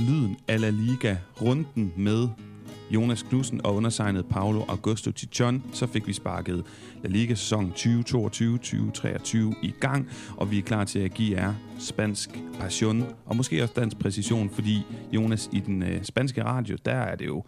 [0.00, 2.28] lyden af La Liga runden med
[2.90, 6.64] Jonas Knudsen og undersignet Paolo Augusto Tichon, så fik vi sparket
[7.02, 12.30] La Liga-sæson 2022-2023 i gang, og vi er klar til at give jer spansk
[12.60, 17.16] passion, og måske også dansk præcision, fordi Jonas, i den øh, spanske radio, der er
[17.16, 17.44] det jo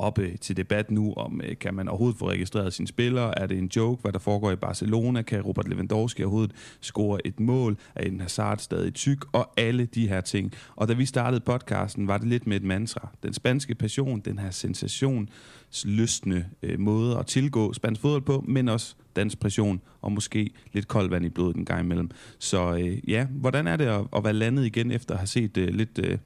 [0.00, 3.38] oppe til debat nu, om øh, kan man overhovedet få registreret sine spillere?
[3.38, 5.22] Er det en joke, hvad der foregår i Barcelona?
[5.22, 7.76] Kan Robert Lewandowski overhovedet score et mål?
[7.94, 9.24] Er en Hazard stadig tyk?
[9.32, 10.52] Og alle de her ting.
[10.76, 13.08] Og da vi startede podcasten, var det lidt med et mantra.
[13.22, 18.94] Den spanske passion, den her sensationsløsne øh, måde at tilgå spansk fodbold på, men også
[19.16, 22.10] dansk pression og måske lidt koldt vand i blodet en gang imellem.
[22.38, 25.56] Så øh, ja, hvordan er det at, at være landet igen efter at have set
[25.56, 26.00] øh, lidt...
[26.04, 26.18] Øh,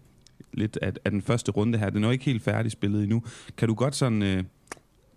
[0.57, 1.87] lidt af, af den første runde her.
[1.91, 3.23] Det er nok ikke helt færdig spillet endnu.
[3.57, 4.45] Kan du godt sådan øh,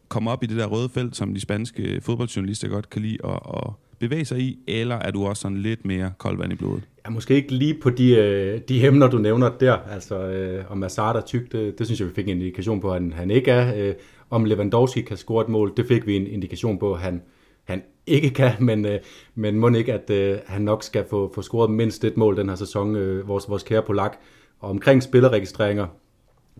[0.07, 3.39] komme op i det der røde felt, som de spanske fodboldjournalister godt kan lide at,
[3.53, 3.69] at
[3.99, 6.83] bevæge sig i, eller er du også sådan lidt mere koldvand i blodet?
[7.05, 9.73] Ja, måske ikke lige på de, øh, de emner, du nævner der.
[9.73, 12.91] Altså, øh, om Hazard er tyk, det, det synes jeg, vi fik en indikation på,
[12.91, 13.87] at han, han ikke er.
[13.87, 13.93] Øh,
[14.29, 17.21] om Lewandowski kan score et mål, det fik vi en indikation på, at han,
[17.63, 18.99] han ikke kan, men, øh,
[19.35, 22.49] men må ikke, at øh, han nok skal få, få scoret mindst et mål den
[22.49, 24.17] her sæson, øh, vores, vores kære Polak.
[24.59, 25.87] Og omkring spillerregistreringer,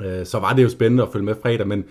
[0.01, 1.85] øh, så var det jo spændende at følge med fredag, men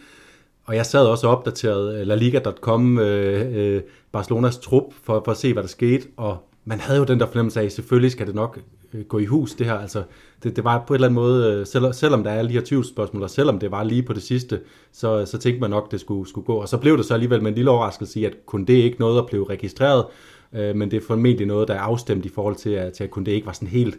[0.66, 3.82] og jeg sad også og opdaterede øh, LaLiga.com, øh, øh,
[4.12, 7.26] Barcelonas trup, for, for at se, hvad der skete, og man havde jo den der
[7.26, 8.60] fornemmelse af, selvfølgelig skal det nok
[8.94, 9.74] øh, gå i hus, det her.
[9.74, 10.02] Altså,
[10.42, 12.64] det, det var på en eller anden måde, øh, selv, selvom der er lige her
[12.64, 14.60] 20 spørgsmål, og selvom det var lige på det sidste,
[14.92, 16.54] så, så tænkte man nok, det skulle, skulle gå.
[16.54, 19.00] Og så blev det så alligevel med en lille overraskelse i, at kun det ikke
[19.00, 20.04] noget at blive registreret,
[20.52, 23.10] øh, men det er formentlig noget, der er afstemt i forhold til, at, til at
[23.10, 23.98] kun det ikke var sådan helt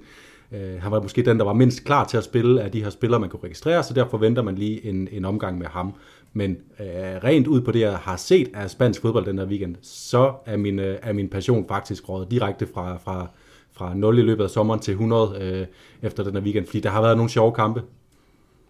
[0.52, 2.90] Øh, han var måske den, der var mindst klar til at spille af de her
[2.90, 5.94] spillere, man kunne registrere, så derfor venter man lige en, en omgang med ham.
[6.34, 6.88] Men øh,
[7.24, 10.58] rent ud på det, jeg har set af spansk fodbold den her weekend, så er
[10.58, 13.28] min, øh, er min passion faktisk rådet direkte fra, fra,
[13.72, 15.66] fra 0 i løbet af sommeren til 100 øh,
[16.02, 17.82] efter den her weekend, fordi der har været nogle sjove kampe.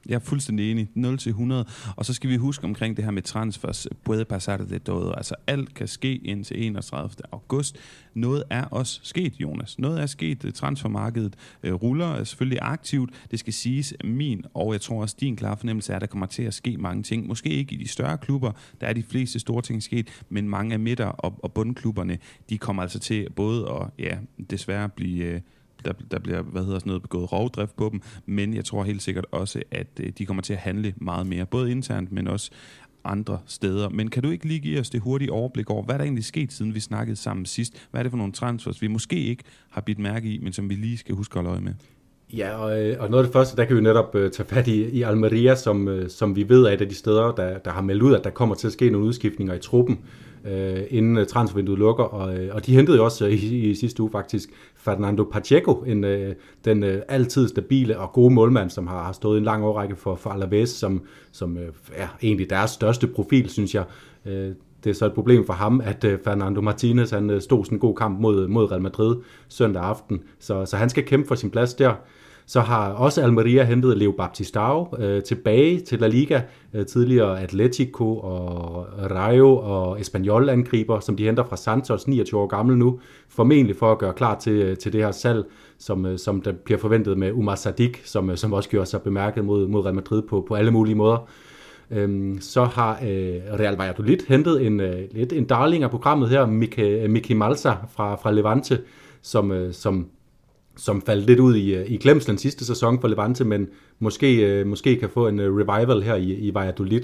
[0.07, 0.90] Jeg er fuldstændig enig.
[0.95, 1.66] 0 til 100.
[1.95, 3.88] Og så skal vi huske omkring det her med transfers.
[4.03, 5.12] Puede pasar det todo.
[5.12, 7.09] Altså alt kan ske indtil 31.
[7.31, 7.78] august.
[8.13, 9.79] Noget er også sket, Jonas.
[9.79, 10.51] Noget er sket.
[10.56, 13.09] Transfermarkedet øh, ruller øh, selvfølgelig aktivt.
[13.31, 16.25] Det skal siges min, og jeg tror også din klare fornemmelse er, at der kommer
[16.25, 17.28] til at ske mange ting.
[17.28, 18.51] Måske ikke i de større klubber,
[18.81, 22.17] der er de fleste store ting sket, men mange af midter- og, og bundklubberne,
[22.50, 24.17] de kommer altså til både at, ja,
[24.50, 25.25] desværre blive...
[25.25, 25.41] Øh,
[25.87, 29.01] der, der bliver hvad hedder sådan noget, begået rovdrift på dem, men jeg tror helt
[29.01, 32.51] sikkert også, at øh, de kommer til at handle meget mere, både internt, men også
[33.03, 33.89] andre steder.
[33.89, 36.53] Men kan du ikke lige give os det hurtige overblik over, hvad der egentlig sket,
[36.53, 37.87] siden vi snakkede sammen sidst?
[37.91, 40.69] Hvad er det for nogle transfers, vi måske ikke har bidt mærke i, men som
[40.69, 41.73] vi lige skal huske at holde øje med?
[42.33, 44.67] Ja, og, øh, og noget af det første, der kan vi netop uh, tage fat
[44.67, 47.71] i, i Almeria, som, uh, som vi ved er et af de steder, der, der
[47.71, 49.99] har meldt ud, at der kommer til at ske nogle udskiftninger i truppen
[50.47, 53.75] øh, inden øh, transfervinduet lukker, og, øh, og de hentede jo også øh, i, i
[53.75, 56.35] sidste uge faktisk Fernando Pacheco, en, øh,
[56.66, 60.16] den øh, altid stabile og gode målmand, som har, har stået en lang årrække for,
[60.16, 63.84] for Alaves, som, som øh, er egentlig deres største profil, synes jeg.
[64.25, 64.52] Øh,
[64.84, 67.75] det er så et problem for ham, at øh, Fernando Martinez han øh, stod sådan
[67.75, 69.16] en god kamp mod, mod Real Madrid
[69.47, 71.94] søndag aften, så, så han skal kæmpe for sin plads der.
[72.50, 76.41] Så har også Almeria hentet Leo Baptistao øh, tilbage til La Liga,
[76.74, 82.47] øh, tidligere Atletico og Rayo og Espanyol angriber, som de henter fra Santos, 29 år
[82.47, 83.00] gammel nu,
[83.30, 85.46] formentlig for at gøre klar til, øh, til det her salg,
[85.78, 89.02] som, øh, som der bliver forventet med Umar Sadik, som, øh, som også gjorde sig
[89.02, 91.28] bemærket mod, mod Real Madrid på, på alle mulige måder.
[91.91, 96.46] Øhm, så har øh, Real Valladolid hentet en, øh, lidt en darling af programmet her,
[96.46, 98.81] Miki, Miki Malsa fra, fra Levante,
[99.22, 100.08] som, øh, som
[100.77, 103.67] som faldt lidt ud i, øh, i Glemsland sidste sæson for Levante, men
[103.99, 107.01] måske, øh, måske kan få en øh, revival her i, i Valladolid.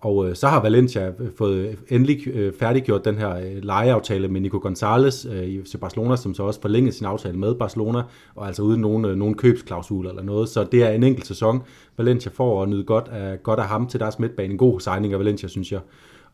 [0.00, 6.16] Og så har Valencia fået endelig færdiggjort den her lejeaftale med Nico Gonzalez i Barcelona,
[6.16, 8.02] som så også forlængede sin aftale med Barcelona,
[8.34, 10.48] og altså uden nogen, nogen købsklausul eller noget.
[10.48, 11.62] Så det er en enkelt sæson,
[11.98, 14.52] Valencia får og nyde godt af, godt af ham til deres midtbane.
[14.52, 15.80] En god signing af Valencia, synes jeg.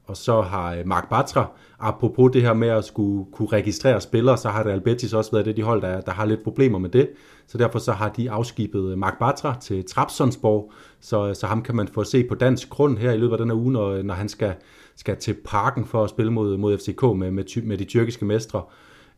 [0.06, 4.36] Og så har øh, Mark Batra, apropos det her med at skulle kunne registrere spillere,
[4.36, 6.90] så har Real Betis også været det de hold, der, der har lidt problemer med
[6.90, 7.08] det.
[7.46, 11.62] Så derfor så har de afskibet øh, Mark Batra til Trabzonsborg, så, øh, så ham
[11.62, 14.02] kan man få se på dansk grund her i løbet af den her uge, når,
[14.02, 14.54] når han skal,
[14.96, 18.62] skal til parken for at spille mod, mod FCK med, med, med de tyrkiske mestre.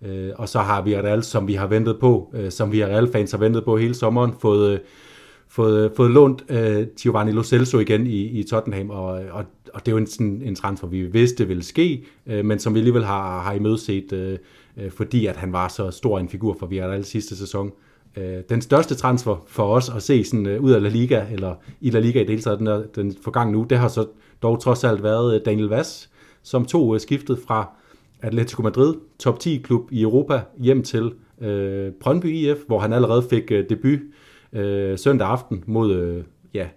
[0.03, 3.39] Øh, og så har vi Real, som vi har ventet på, som vi Real-fans har
[3.39, 4.81] ventet på hele sommeren, fået
[5.49, 9.93] fået, fået lånt uh, Giovanni Lo Celso igen i, i Tottenham, og, og, og det
[9.93, 13.05] er jo en, sådan en transfer, vi vidste ville ske, øh, men som vi alligevel
[13.05, 14.38] har, har imødeset, øh,
[14.76, 17.73] øh fordi at han var så stor en figur for Villarreal sidste sæson.
[18.17, 21.55] Øh, den største transfer for os at se sådan, øh, ud af La Liga, eller
[21.81, 24.06] i La Liga i det hele taget, den, der, den forgangne uge, det har så
[24.43, 26.06] dog trods alt været øh, Daniel Vaz,
[26.43, 27.71] som tog øh, skiftet fra
[28.23, 33.23] Atletico Madrid, top 10 klub i Europa, hjem til øh, Brøndby IF, hvor han allerede
[33.31, 33.99] fik øh, debut
[34.53, 36.25] øh, søndag aften mod, øh,
[36.55, 36.69] ja,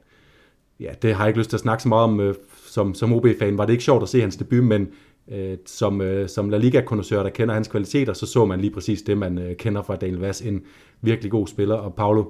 [0.80, 2.36] ja, det har jeg ikke lyst til at snakke så meget om, øh,
[2.72, 4.88] som, som OB-fan var det ikke sjovt at se hans debut, men
[5.32, 9.02] øh, som, øh, som La Liga-kondensør, der kender hans kvaliteter, så så man lige præcis
[9.02, 10.62] det, man øh, kender fra Daniel Vass, en
[11.02, 12.26] virkelig god spiller, og Paulo,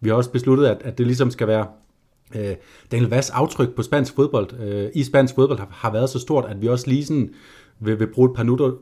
[0.00, 1.66] vi har også besluttet, at, at det ligesom skal være
[2.36, 2.54] øh,
[2.92, 6.44] Daniel Vass aftryk på spansk fodbold, øh, i spansk fodbold har, har været så stort,
[6.48, 7.30] at vi også lige sådan
[7.80, 8.72] vil, vil bruge et par minutter,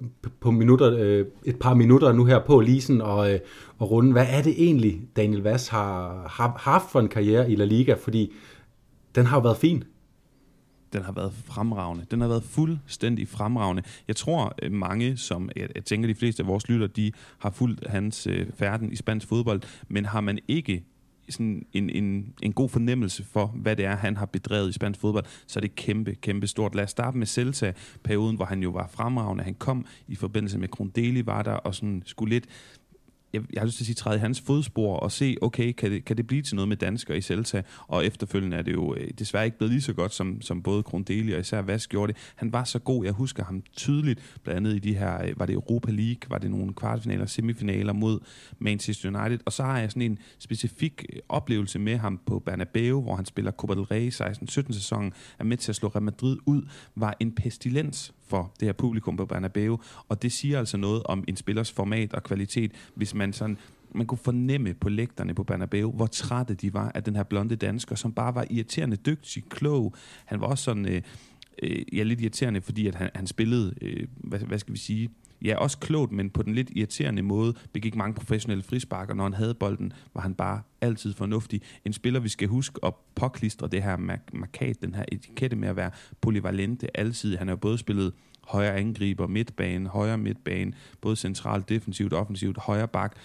[0.40, 3.38] på minutter, øh, et par minutter nu her på lige sådan og, øh,
[3.78, 7.56] og runde, hvad er det egentlig, Daniel Vass har, har haft for en karriere i
[7.56, 8.32] La Liga, fordi
[9.14, 9.84] den har jo været fin.
[10.92, 12.06] Den har været fremragende.
[12.10, 13.82] Den har været fuldstændig fremragende.
[14.08, 17.50] Jeg tror øh, mange, som jeg, jeg tænker de fleste af vores lytter, de har
[17.50, 20.84] fulgt hans øh, færden i spansk fodbold, men har man ikke
[21.28, 25.00] sådan en, en, en god fornemmelse for, hvad det er, han har bedrevet i spansk
[25.00, 26.74] fodbold, så er det kæmpe, kæmpe stort.
[26.74, 29.44] Lad os starte med Celta-perioden, hvor han jo var fremragende.
[29.44, 32.46] Han kom i forbindelse med Krondeli, var der og sådan skulle lidt
[33.32, 35.90] jeg, jeg har lyst til at sige, træde i hans fodspor og se, okay, kan
[35.90, 37.62] det, kan det blive til noget med dansker i Celta?
[37.88, 40.82] Og efterfølgende er det jo øh, desværre ikke blevet lige så godt, som, som både
[40.82, 42.32] Grundeli og især Vask gjorde det.
[42.36, 45.46] Han var så god, jeg husker ham tydeligt, blandt andet i de her, øh, var
[45.46, 48.20] det Europa League, var det nogle kvartfinaler, semifinaler mod
[48.58, 49.38] Manchester United.
[49.46, 53.24] Og så har jeg sådan en specifik øh, oplevelse med ham på Bernabeu, hvor han
[53.24, 56.62] spiller Copa del Rey 16-17 sæsonen, er med til at slå Real Madrid ud,
[56.96, 59.78] var en pestilens for det her publikum på Bernabeu,
[60.08, 63.58] og det siger altså noget om en spillers format og kvalitet, hvis man sådan
[63.94, 67.56] man kunne fornemme på lægterne på Bernabeu, hvor trætte de var af den her blonde
[67.56, 69.94] dansker, som bare var irriterende dygtig, klog.
[70.24, 71.02] Han var også sådan, øh,
[71.62, 75.10] øh, ja, lidt irriterende, fordi at han, han spillede, øh, hvad, hvad skal vi sige,
[75.44, 79.14] ja, også klogt, men på den lidt irriterende måde, begik mange professionelle frisparker.
[79.14, 81.62] Når han havde bolden, var han bare altid fornuftig.
[81.84, 83.96] En spiller, vi skal huske at påklistre det her
[84.32, 85.90] markat, den her etikette med at være
[86.20, 87.36] polyvalente altid.
[87.36, 88.12] Han har jo både spillet
[88.48, 93.16] højre angriber, midtbane, højre midtbane, både centralt, defensivt, offensivt, højre bak.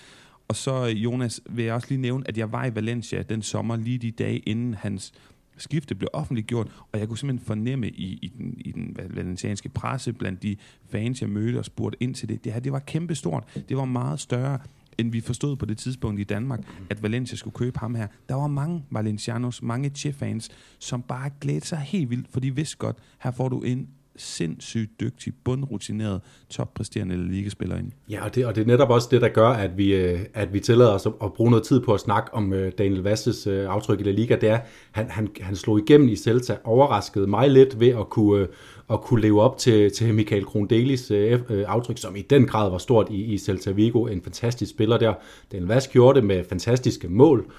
[0.47, 3.75] Og så, Jonas, vil jeg også lige nævne, at jeg var i Valencia den sommer,
[3.75, 5.13] lige de dage inden hans
[5.57, 10.13] skifte blev offentliggjort, og jeg kunne simpelthen fornemme i, i, den, i den valencianske presse,
[10.13, 10.55] blandt de
[10.89, 13.63] fans, jeg mødte og spurgte ind til det, det her, det var kæmpestort.
[13.69, 14.59] Det var meget større,
[14.97, 16.59] end vi forstod på det tidspunkt i Danmark,
[16.89, 18.07] at Valencia skulle købe ham her.
[18.29, 20.49] Der var mange Valencianos, mange Che-fans,
[20.79, 23.87] som bare glædte sig helt vildt, for de vidste godt, her får du en
[24.17, 27.91] sindssygt dygtig, bundrutineret, toppræsterende ligespiller ind.
[28.09, 30.53] Ja, og det, og det er netop også det, der gør, at vi, øh, at
[30.53, 33.69] vi tillader os at bruge noget tid på at snakke om øh, Daniel Vasses øh,
[33.69, 34.35] aftryk i La Liga.
[34.35, 34.59] Det er,
[34.91, 38.47] han, han, han slog igennem i Celta, overraskede mig lidt ved at kunne,
[38.89, 41.11] at kunne leve op til, til Michael Krondelis
[41.51, 44.05] aftryk, som i den grad var stort i, i Celta Vigo.
[44.05, 45.13] En fantastisk spiller der.
[45.51, 47.51] Daniel Vass gjorde det med fantastiske mål,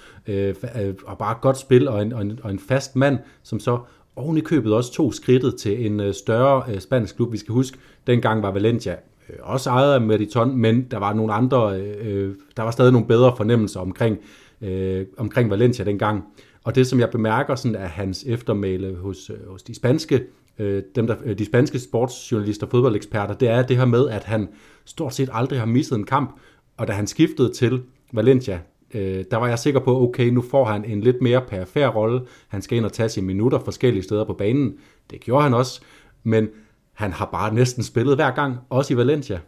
[1.07, 3.79] og bare godt spil, og en, og en, og en fast mand, som så
[4.17, 7.33] oven i købet også tog skridtet til en øh, større øh, spansk klub.
[7.33, 8.97] Vi skal huske, dengang var Valencia
[9.31, 13.07] øh, også ejet af Meriton, men der var nogle andre, øh, der var stadig nogle
[13.07, 14.19] bedre fornemmelser omkring,
[14.63, 16.25] øh, omkring Valencia dengang.
[16.65, 20.25] Og det, som jeg bemærker sådan, er hans eftermæle hos, hos de spanske
[20.59, 24.49] øh, dem der, de spanske sportsjournalister og fodboldeksperter, det er det her med, at han
[24.85, 26.41] stort set aldrig har misset en kamp,
[26.77, 27.83] og da han skiftede til
[28.13, 28.61] Valencia,
[28.97, 32.21] øh, der var jeg sikker på, okay, nu får han en lidt mere perifær rolle.
[32.49, 34.75] Han skal ind og tage sine minutter forskellige steder på banen.
[35.11, 35.81] Det gjorde han også,
[36.23, 36.49] men
[36.93, 39.41] han har bare næsten spillet hver gang, også i Valencia.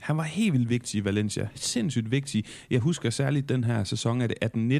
[0.00, 1.48] Han var helt vildt vigtig i Valencia.
[1.54, 2.44] Sindssygt vigtig.
[2.70, 4.38] Jeg husker særligt den her sæson af det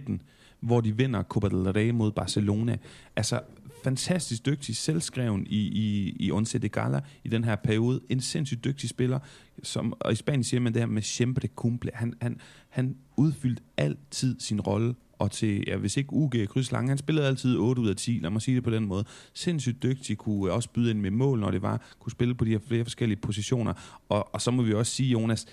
[0.09, 0.19] 18-19,
[0.61, 2.77] hvor de vinder Copa del Rey mod Barcelona.
[3.17, 3.41] Altså,
[3.85, 8.01] fantastisk dygtig, selvskreven i, i, i Once de Gala i den her periode.
[8.09, 9.19] En sindssygt dygtig spiller,
[9.63, 11.91] som, og i Spanien siger man det her med siempre cumple.
[11.95, 16.89] Han, han, han udfyldt altid sin rolle, og til, ja, hvis ikke UG kryds lange,
[16.89, 19.05] han spillede altid 8 ud af 10, lad mig sige det på den måde.
[19.35, 22.45] Sindssygt dygtig, kunne øh, også byde ind med mål, når det var, kunne spille på
[22.45, 23.73] de her flere forskellige positioner.
[24.09, 25.47] Og, og så må vi også sige, Jonas,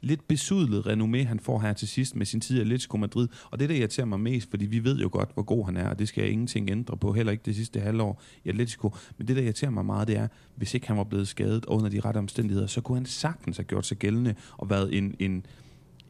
[0.00, 3.28] lidt besudlet renommé, han får her til sidst med sin tid i Atletico Madrid.
[3.50, 5.88] Og det, der irriterer mig mest, fordi vi ved jo godt, hvor god han er,
[5.88, 8.94] og det skal jeg ingenting ændre på, heller ikke det sidste halvår i Atletico.
[9.18, 11.88] Men det, der irriterer mig meget, det er, hvis ikke han var blevet skadet under
[11.88, 15.46] de rette omstændigheder, så kunne han sagtens have gjort sig gældende og været en, en,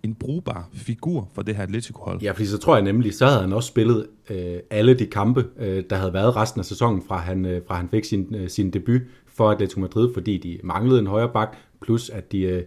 [0.02, 2.22] en brugbar figur for det her Atletico-hold.
[2.22, 5.46] Ja, fordi så tror jeg nemlig, så havde han også spillet øh, alle de kampe,
[5.58, 8.48] øh, der havde været resten af sæsonen, fra han, øh, fra han fik sin, øh,
[8.48, 12.40] sin debut for Atletico Madrid, fordi de manglede en højre bak, plus at de...
[12.40, 12.62] Øh,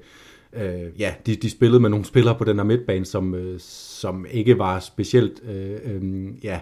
[0.53, 4.25] øh, ja, de, de spillede med nogle spillere på den her midtbane, som, øh, som
[4.31, 6.01] ikke var specielt øh, øh,
[6.43, 6.59] ja,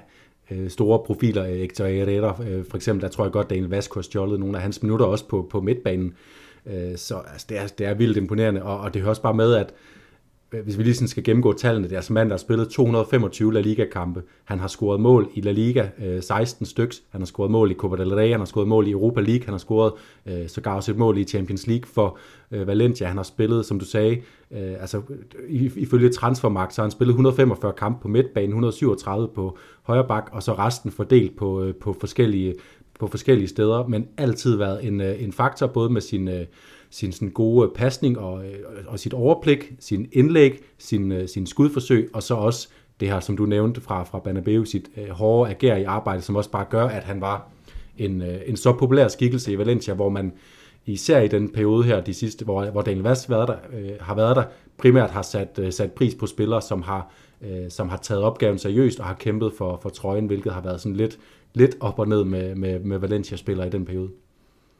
[0.51, 1.45] øh, store profiler.
[1.45, 4.61] Hector Herrera, øh, for eksempel, der tror jeg godt, Daniel Vasco har stjålet nogle af
[4.61, 6.13] hans minutter også på, på midtbanen.
[6.65, 9.33] Øh, så altså, det, er, det er vildt imponerende, og, og det hører også bare
[9.33, 9.73] med, at
[10.53, 12.69] Øh, hvis vi lige sådan skal gennemgå tallene, det er altså mand, der har spillet
[12.69, 14.23] 225 La Liga-kampe.
[14.45, 17.03] Han har scoret mål i La Liga, øh, 16 styks.
[17.09, 19.45] Han har scoret mål i Copa del Rey, han har scoret mål i Europa League,
[19.45, 19.93] han har scoret
[20.25, 22.17] øh, sågar også et mål i Champions League for
[22.51, 23.07] Valencia.
[23.07, 25.01] Han har spillet, som du sagde, altså
[25.75, 30.43] ifølge Transfermarkt, så har han spillet 145 kampe på midtbanen, 137 på højre bak, og
[30.43, 32.55] så resten fordelt på, på, forskellige,
[32.99, 36.29] på forskellige steder, men altid været en, en faktor, både med sin
[36.89, 42.09] sin sådan gode pasning og, øh, og sit overblik, sin indlæg, sin, øh, sin skudforsøg,
[42.13, 42.69] og så også
[42.99, 46.35] det her, som du nævnte fra, fra Banabeu, sit øh, hårde ager i arbejde, som
[46.35, 47.49] også bare gør, at han var
[47.97, 50.33] en, øh, en så populær skikkelse i Valencia, hvor man
[50.85, 54.15] især i den periode her, de sidste, hvor, hvor Daniel Vaz været der, øh, har
[54.15, 54.43] været der,
[54.77, 58.57] primært har sat, øh, sat pris på spillere, som har, øh, som har taget opgaven
[58.57, 61.19] seriøst og har kæmpet for, for trøjen, hvilket har været sådan lidt,
[61.53, 64.09] lidt op og ned med, med, med Valencia-spillere i den periode.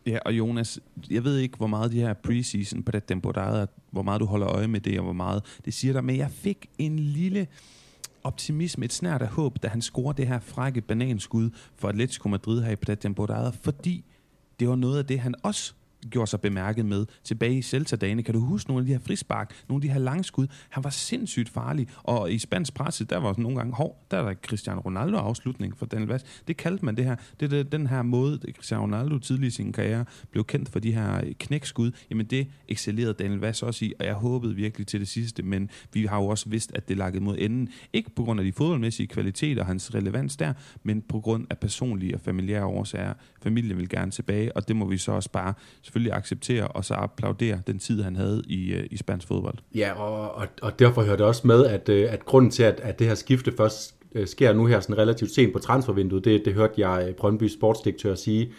[0.10, 4.02] Ja, og Jonas, jeg ved ikke, hvor meget de her preseason på det temporada, hvor
[4.02, 6.70] meget du holder øje med det, og hvor meget det siger dig, men jeg fik
[6.78, 7.48] en lille
[8.24, 12.62] optimisme, et snært af håb, da han scorede det her frække bananskud for Atletico Madrid
[12.64, 14.06] her i det temporada, fordi
[14.60, 15.74] det var noget af det, han også
[16.12, 18.24] gjorde sig bemærket med tilbage i Celta-dagene.
[18.24, 20.48] Kan du huske nogle af de her frispark, nogle af de her langskud?
[20.70, 24.26] Han var sindssygt farlig, og i spansk presse, der var nogle gange, hård, der er
[24.26, 26.22] der Cristiano Ronaldo-afslutning for Daniel Vaz.
[26.48, 27.16] Det kaldte man det her.
[27.40, 30.94] Det er den her måde, Cristiano Ronaldo tidligere i sin karriere blev kendt for de
[30.94, 31.92] her knækskud.
[32.10, 35.70] Jamen det excellerede Daniel Vaz også i, og jeg håbede virkelig til det sidste, men
[35.94, 37.70] vi har jo også vidst, at det lakkede mod enden.
[37.94, 40.54] Ikke på grund af de fodboldmæssige kvaliteter og hans relevans der,
[40.84, 43.14] men på grund af personlige og familiære årsager.
[43.44, 45.54] Familien vil gerne tilbage, og det må vi så også bare
[45.90, 49.56] selvfølgelig acceptere og så applaudere den tid, han havde i, øh, i spansk fodbold.
[49.76, 52.80] Ja, og, og, og derfor hører det også med, at, øh, at grunden til, at,
[52.80, 56.46] at det her skifte først øh, sker nu her sådan relativt sent på transfervinduet, det,
[56.46, 58.52] det hørte jeg Brøndby sportsdirektør sige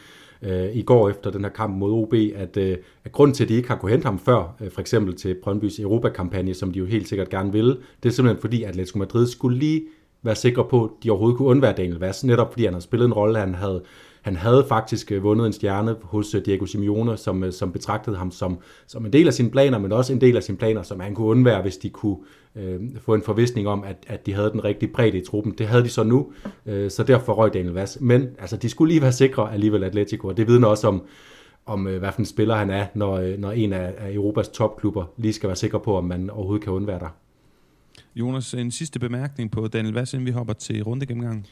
[0.43, 3.49] øh, i går efter den her kamp mod OB, at, øh, at grunden til, at
[3.49, 6.79] de ikke har kunnet hente ham før, øh, for eksempel til Brøndbys Europakampagne, som de
[6.79, 9.83] jo helt sikkert gerne ville, det er simpelthen fordi, at Atletico Madrid skulle lige
[10.23, 13.07] være sikre på, at de overhovedet kunne undvære Daniel Vass, netop fordi han havde spillet
[13.07, 13.83] en rolle, han havde
[14.23, 18.17] han havde faktisk øh, vundet en stjerne hos øh, Diego Simeone, som, øh, som betragtede
[18.17, 20.83] ham som, som en del af sine planer, men også en del af sine planer,
[20.83, 22.17] som han kunne undvære, hvis de kunne
[22.57, 25.55] øh, få en forvisning om, at, at de havde den rigtige bredde i truppen.
[25.59, 26.33] Det havde de så nu,
[26.67, 28.01] øh, så derfor røg Daniel Vaz.
[28.01, 31.03] Men altså, de skulle lige være sikre alligevel Atletico, og det vidner også om,
[31.67, 35.05] om øh, hvad for en spiller han er, når, når en af, af Europas topklubber
[35.17, 37.09] lige skal være sikker på, om man overhovedet kan undvære dig.
[38.17, 41.47] Jonas, en sidste bemærkning på Daniel Vaz, inden vi hopper til rundegennemgangen.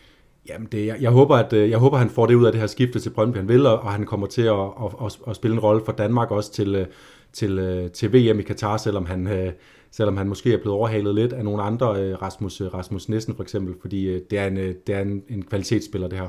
[0.48, 2.60] Jamen, det, jeg, jeg, håber, at, øh, jeg håber, han får det ud af det
[2.60, 5.36] her skifte til Brøndby, han vil, og, og han kommer til at, at, at, at
[5.36, 6.86] spille en rolle for Danmark også til, øh,
[7.32, 9.52] til, øh, til VM i Katar, selvom han,
[9.90, 13.74] selvom han måske er blevet overhalet lidt af nogle andre, Rasmus, Rasmus Nissen for eksempel,
[13.80, 16.28] fordi det er en, det er en, en kvalitetsspiller, det her.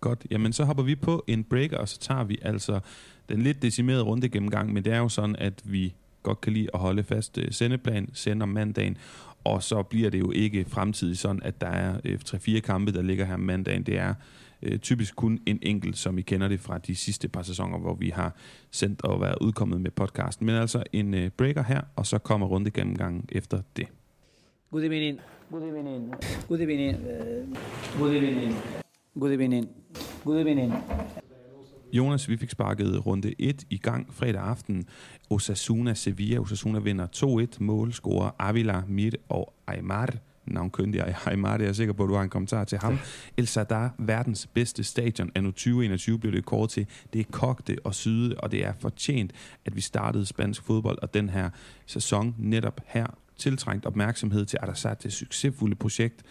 [0.00, 2.80] Godt, jamen så hopper vi på en breaker, og så tager vi altså
[3.28, 6.68] den lidt decimerede runde gennemgang, men det er jo sådan, at vi godt kan lide
[6.74, 8.96] at holde fast sendeplan, sender mandagen,
[9.44, 13.02] og så bliver det jo ikke fremtidigt sådan, at der er øh, 3-4 kampe, der
[13.02, 13.82] ligger her mandagen.
[13.82, 14.14] Det er
[14.62, 17.94] øh, typisk kun en enkelt, som I kender det fra de sidste par sæsoner, hvor
[17.94, 18.36] vi har
[18.70, 20.46] sendt og været udkommet med podcasten.
[20.46, 23.86] Men altså en øh, breaker her, og så kommer runde gennemgangen efter det.
[24.70, 25.20] Good evening.
[25.50, 26.14] Good evening.
[26.48, 26.96] Good evening.
[27.98, 28.56] Good evening.
[29.18, 29.68] Good evening.
[30.24, 30.72] Good evening.
[31.92, 34.86] Jonas, vi fik sparket runde 1 i gang fredag aften.
[35.30, 36.40] Osasuna Sevilla.
[36.40, 37.56] Osasuna vinder 2-1.
[37.60, 40.10] Mål scorer Avila, Mir og Aymar
[40.46, 42.98] navnkyndig Aymar, jeg er sikker på, at du har en kommentar til ham.
[43.36, 46.86] El Sadar, verdens bedste stadion, anno 2021 blev det kort til.
[47.12, 49.32] Det er kogte og syde, og det er fortjent,
[49.64, 51.50] at vi startede spansk fodbold, og den her
[51.86, 56.22] sæson netop her tiltrængt opmærksomhed til Arasat, det succesfulde projekt,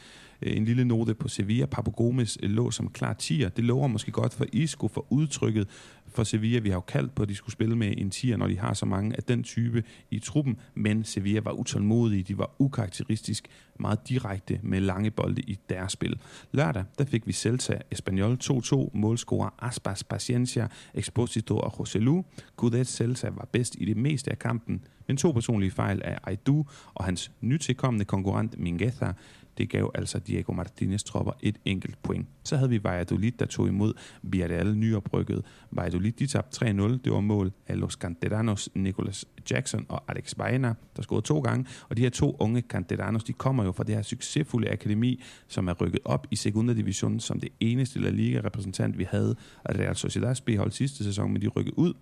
[0.46, 1.66] Øh, en lille note på Sevilla.
[1.66, 3.50] Papu Gomes øh, lå som klar tier.
[3.50, 5.68] Det lover måske godt for Isco for udtrykket
[6.08, 6.60] for Sevilla.
[6.60, 8.74] Vi har jo kaldt på, at de skulle spille med en tier, når de har
[8.74, 10.58] så mange af den type i truppen.
[10.76, 12.24] Men Sevilla var utålmodige.
[12.24, 13.48] De var ukarakteristisk
[13.80, 16.20] meget direkte med lange bolde i deres spil.
[16.52, 18.90] Lørdag, der fik vi Celta Espanyol 2-2.
[18.94, 22.24] Målscorer Aspas Paciencia, Exposito og Joselu.
[22.56, 26.66] Gudet Celta var bedst i det meste af kampen, men to personlige fejl af Aidu
[26.94, 29.12] og hans nytilkommende konkurrent Mingueza
[29.58, 32.28] det gav altså Diego Martinez tropper et enkelt point.
[32.44, 35.42] Så havde vi Valladolid, der tog imod Villarreal nyoprykket.
[35.72, 36.72] Valladolid de tabte 3-0.
[36.72, 41.66] Det var mål af Los Canteranos, Nicolas Jackson og Alex Baena, der scorede to gange.
[41.90, 45.68] Og de her to unge Canteranos, de kommer jo fra det her succesfulde akademi, som
[45.68, 49.36] er rykket op i Segunda Division som det eneste La Liga-repræsentant, vi havde.
[49.70, 51.94] Real Sociedad's B-hold sidste sæson, men de rykkede ud.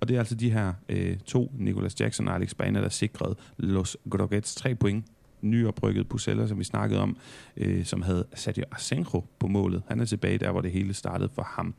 [0.00, 3.36] Og det er altså de her øh, to, Nicolas Jackson og Alex Baena, der sikrede
[3.56, 5.04] Los Groguets tre point
[5.42, 7.16] nyoprykket Pusella, som vi snakkede om,
[7.56, 9.82] øh, som havde Sadio Asenjo på målet.
[9.88, 11.74] Han er tilbage der, hvor det hele startede for ham.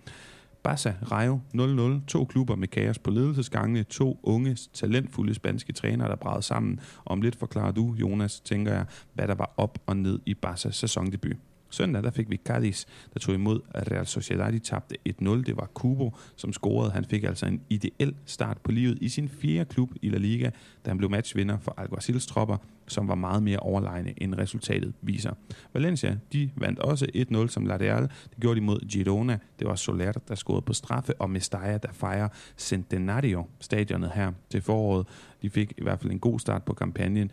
[0.63, 2.05] Barca, Rayo 0-0.
[2.07, 3.83] To klubber med kaos på ledelsesgangene.
[3.83, 6.79] To unge, talentfulde spanske trænere, der bragede sammen.
[7.05, 10.71] Om lidt forklarer du, Jonas, tænker jeg, hvad der var op og ned i Barca's
[10.71, 11.37] sæsondebut.
[11.73, 14.51] Søndag der fik vi Cadiz, der tog imod Real Sociedad.
[14.51, 15.29] De tabte 1-0.
[15.29, 16.91] Det var Kubo, som scorede.
[16.91, 20.49] Han fik altså en ideel start på livet i sin fjerde klub i La Liga,
[20.85, 25.33] da han blev matchvinder for Alguacils tropper, som var meget mere overlegne end resultatet viser.
[25.73, 28.01] Valencia, de vandt også 1-0 som Ladeal.
[28.03, 29.39] Det gjorde de mod Girona.
[29.59, 34.61] Det var Soler, der scorede på straffe, og Mestalla, der fejrer Centenario stadionet her til
[34.61, 35.07] foråret.
[35.41, 37.31] De fik i hvert fald en god start på kampagnen.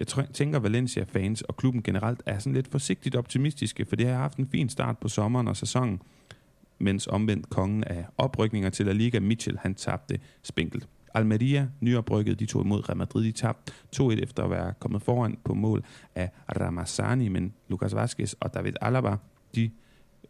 [0.00, 4.38] Jeg tænker, Valencia-fans og klubben generelt er sådan lidt forsigtigt optimistiske, for det har haft
[4.38, 6.02] en fin start på sommeren og sæsonen,
[6.78, 10.88] mens omvendt kongen af oprykninger til La Liga, Mitchell, han tabte spinkelt.
[11.14, 15.38] Almeria, nyoprykket, de tog imod Real Madrid, de tabte 2-1 efter at være kommet foran
[15.44, 16.30] på mål af
[16.60, 19.16] Ramazani, men Lucas Vazquez og David Alaba,
[19.54, 19.70] de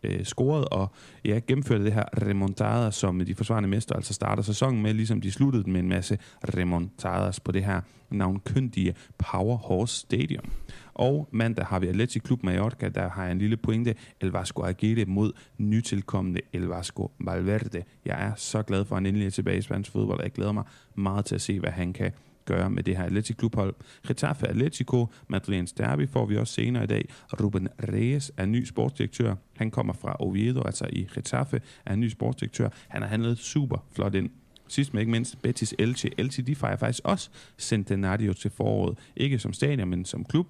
[0.02, 0.92] øh, scorede og
[1.24, 5.32] ja, gennemførte det her remontada, som de forsvarende mester altså starter sæsonen med, ligesom de
[5.32, 7.80] sluttede med en masse remontadas på det her
[8.10, 10.44] navnkyndige Powerhouse Stadium.
[10.94, 13.94] Og mandag har vi Atletico Club Mallorca, der har en lille pointe.
[14.20, 17.82] El Vasco Aguirre mod nytilkommende El Vasco Valverde.
[18.04, 20.32] Jeg er så glad for, at han endelig er tilbage i spansk fodbold, og jeg
[20.32, 20.64] glæder mig
[20.94, 22.12] meget til at se, hvad han kan
[22.50, 23.74] gøre med det her Atletico klubhold.
[24.08, 27.08] Getafe Atletico, Madrilenes Derby får vi også senere i dag.
[27.40, 29.34] Ruben Reyes er ny sportsdirektør.
[29.56, 32.68] Han kommer fra Oviedo, altså i Getafe, er en ny sportsdirektør.
[32.88, 34.30] Han har handlet super flot ind.
[34.68, 36.10] Sidst men ikke mindst Betis Elche.
[36.18, 38.98] Elche de fejrer faktisk også Centenario til foråret.
[39.16, 40.46] Ikke som stadion, men som klub.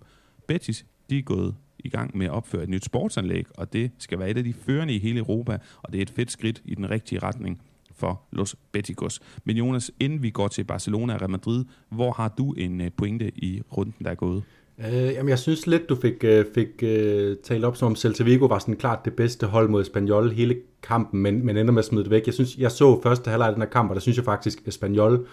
[0.49, 4.19] Betis de er gået i gang med at opføre et nyt sportsanlæg, og det skal
[4.19, 6.75] være et af de førende i hele Europa, og det er et fedt skridt i
[6.75, 7.63] den rigtige retning
[8.01, 9.21] for Los Beticos.
[9.45, 12.91] Men Jonas, inden vi går til Barcelona og Real Madrid, hvor har du en øh,
[12.97, 14.43] pointe i runden, der er gået?
[14.79, 18.25] Øh, jamen, jeg synes lidt, du fik, øh, fik uh, talt op, som om Celta
[18.25, 21.79] Vigo var sådan klart det bedste hold mod Espanyol hele kampen, men, men ender med
[21.79, 22.27] at smide det væk.
[22.27, 24.61] Jeg synes, jeg så første halvleg af den her kamp, og der synes jeg faktisk,
[24.61, 25.27] at Espanyol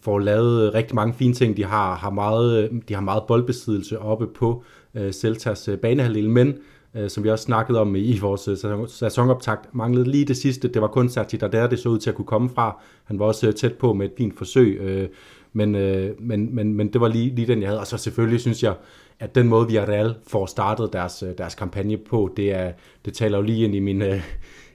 [0.00, 1.56] får lavet øh, rigtig mange fine ting.
[1.56, 6.54] De har, har, meget, de har meget boldbesiddelse oppe på uh, Celtas uh, banehalvdel, men
[6.96, 8.56] øh, som vi også snakkede om i vores øh,
[8.88, 10.68] sæsonoptakt, manglede lige det sidste.
[10.68, 12.82] Det var kun Sergi der det så ud til at kunne komme fra.
[13.04, 15.08] Han var også øh, tæt på med et fint forsøg, øh,
[15.52, 17.80] men, øh, men, men, men det var lige, lige den, jeg havde.
[17.80, 18.74] Og så selvfølgelig synes jeg,
[19.20, 22.72] at den måde, Real får startet deres, øh, deres kampagne på, det, er,
[23.04, 24.20] det taler jo lige ind i min, øh,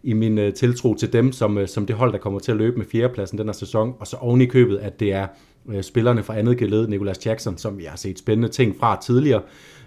[0.04, 2.58] i min øh, tiltro til dem, som, øh, som det hold, der kommer til at
[2.58, 3.96] løbe med fjerdepladsen den her sæson.
[4.00, 5.28] Og så oven i købet, at det er
[5.70, 9.42] øh, spillerne fra andet geled, Nicolas Jackson, som vi har set spændende ting fra tidligere,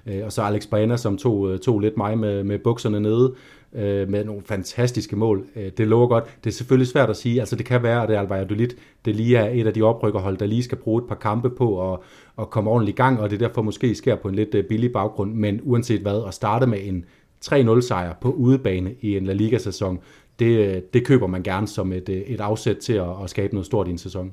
[0.06, 3.34] Øh, og så Alex Baena, som tog, øh, tog lidt mig med, med bukserne nede,
[3.74, 5.46] øh, med nogle fantastiske mål.
[5.56, 6.24] Øh, det lover godt.
[6.44, 7.40] Det er selvfølgelig svært at sige.
[7.40, 8.68] Altså det kan være, at det er Valladolid,
[9.04, 11.92] det lige er et af de oprykkerhold, der lige skal bruge et par kampe på
[11.92, 11.98] at,
[12.38, 14.92] at komme ordentligt i gang, og det derfor måske sker på en lidt øh, billig
[14.92, 15.34] baggrund.
[15.34, 17.04] Men uanset hvad, at starte med en
[17.44, 19.98] 3-0 sejr på udebane i en La Liga-sæson,
[20.38, 23.88] det, det køber man gerne som et, et afsæt til at, at skabe noget stort
[23.88, 24.32] i en sæson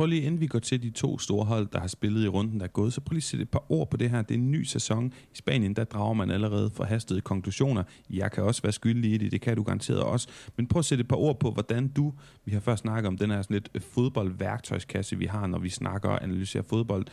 [0.00, 2.60] prøv lige, inden vi går til de to store hold, der har spillet i runden,
[2.60, 4.22] der er gået, så prøv lige at sætte et par ord på det her.
[4.22, 5.06] Det er en ny sæson.
[5.06, 7.82] I Spanien, der drager man allerede forhastede konklusioner.
[8.10, 10.28] Jeg kan også være skyldig i det, det kan du garanteret også.
[10.56, 12.12] Men prøv at sætte et par ord på, hvordan du,
[12.44, 15.68] vi har først snakket om den her sådan lidt øh, fodboldværktøjskasse, vi har, når vi
[15.68, 17.06] snakker og analyserer fodbold.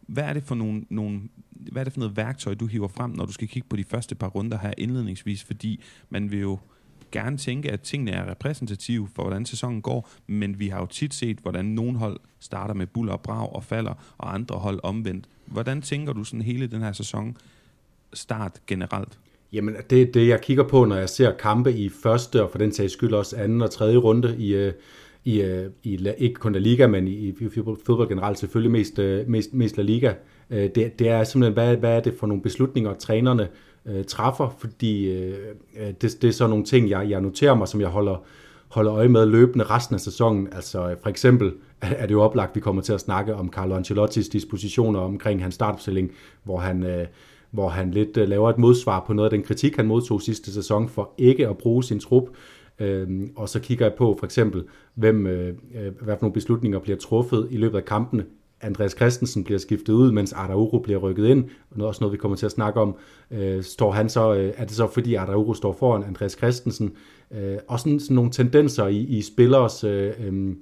[0.00, 3.10] Hvad er det for nogle, nogle hvad er det for noget værktøj, du hiver frem,
[3.10, 5.44] når du skal kigge på de første par runder her indledningsvis?
[5.44, 6.58] Fordi man vil jo
[7.12, 11.14] gerne tænke, at tingene er repræsentative for, hvordan sæsonen går, men vi har jo tit
[11.14, 15.28] set, hvordan nogle hold starter med buller og brag og falder, og andre hold omvendt.
[15.46, 17.36] Hvordan tænker du sådan hele den her sæson
[18.12, 19.18] start generelt?
[19.52, 22.72] Jamen, det det, jeg kigger på, når jeg ser kampe i første, og for den
[22.72, 24.72] sags skyld også anden og tredje runde i, øh,
[25.24, 27.34] i, øh, i ikke kun La Liga, men i, i
[27.86, 30.14] fodbold generelt selvfølgelig mest, øh, mest, mest La Liga,
[30.50, 33.48] det, det er simpelthen, hvad, hvad er det for nogle beslutninger, trænerne øh,
[33.86, 35.38] Øh, træffer, fordi øh,
[35.76, 38.22] øh, det, det er så nogle ting, jeg, jeg noterer mig, som jeg holder,
[38.68, 40.48] holder øje med løbende resten af sæsonen.
[40.52, 43.76] Altså for eksempel er det jo oplagt, at vi kommer til at snakke om Carlo
[43.76, 46.10] Ancelottis dispositioner omkring hans startopstilling,
[46.44, 47.06] hvor han, øh,
[47.50, 50.52] hvor han lidt øh, laver et modsvar på noget af den kritik, han modtog sidste
[50.52, 52.28] sæson for ikke at bruge sin trup.
[52.78, 54.64] Øh, og så kigger jeg på for eksempel,
[54.94, 58.24] hvem, øh, øh hvad for nogle beslutninger bliver truffet i løbet af kampene
[58.62, 62.18] Andreas Christensen bliver skiftet ud, mens Araujo bliver rykket ind, og noget, også noget, vi
[62.18, 62.96] kommer til at snakke om.
[63.30, 66.92] Øh, står han så, øh, er det så fordi Araujo står foran Andreas Christensen?
[67.30, 69.84] Øh, og sådan, sådan nogle tendenser i, i spillers...
[69.84, 70.54] Øh, øh,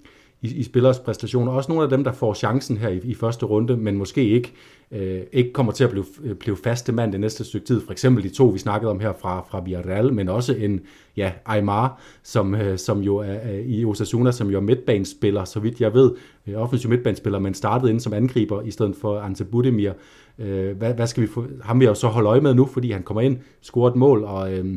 [0.42, 1.53] i, i spillers præstationer.
[1.53, 4.53] Også nogle af dem, der får chancen her i, i første runde, men måske ikke,
[4.92, 7.81] øh, ikke kommer til at blive, øh, blive faste mand det næste stykke tid.
[7.81, 10.81] For eksempel de to, vi snakkede om her fra, fra Villarreal, men også en
[11.16, 15.61] ja, Aymar, som, øh, som jo er, er i Osasuna, som jo er midtbanespiller, så
[15.61, 16.12] vidt jeg ved.
[16.46, 19.92] Øh, offensiv midtbanespiller, men startede ind som angriber i stedet for Ante Budimir.
[20.38, 21.46] Øh, hvad, hvad skal vi få?
[21.62, 23.96] Ham vil jeg jo så holde øje med nu, fordi han kommer ind, scorer et
[23.96, 24.53] mål, og...
[24.53, 24.76] Øh,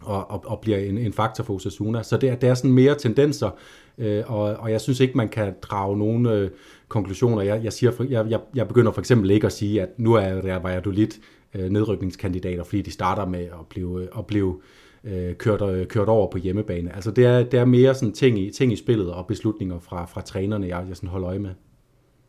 [0.00, 2.02] og, og, og bliver en, en faktor for Osasuna.
[2.02, 3.50] Så det er, det er sådan mere tendenser,
[3.98, 6.50] øh, og, og jeg synes ikke, man kan drage nogen øh,
[6.88, 7.42] konklusioner.
[7.42, 10.44] Jeg, jeg, siger, jeg, jeg, jeg begynder for eksempel ikke at sige, at nu er
[10.44, 11.08] Real Valladolid
[11.54, 14.60] øh, nedrykningskandidater, fordi de starter med at blive, øh, at blive
[15.04, 16.94] øh, kørt, øh, kørt over på hjemmebane.
[16.94, 20.06] Altså det er, det er mere sådan ting i, ting i spillet og beslutninger fra,
[20.06, 21.50] fra trænerne, jeg, jeg sådan holder øje med.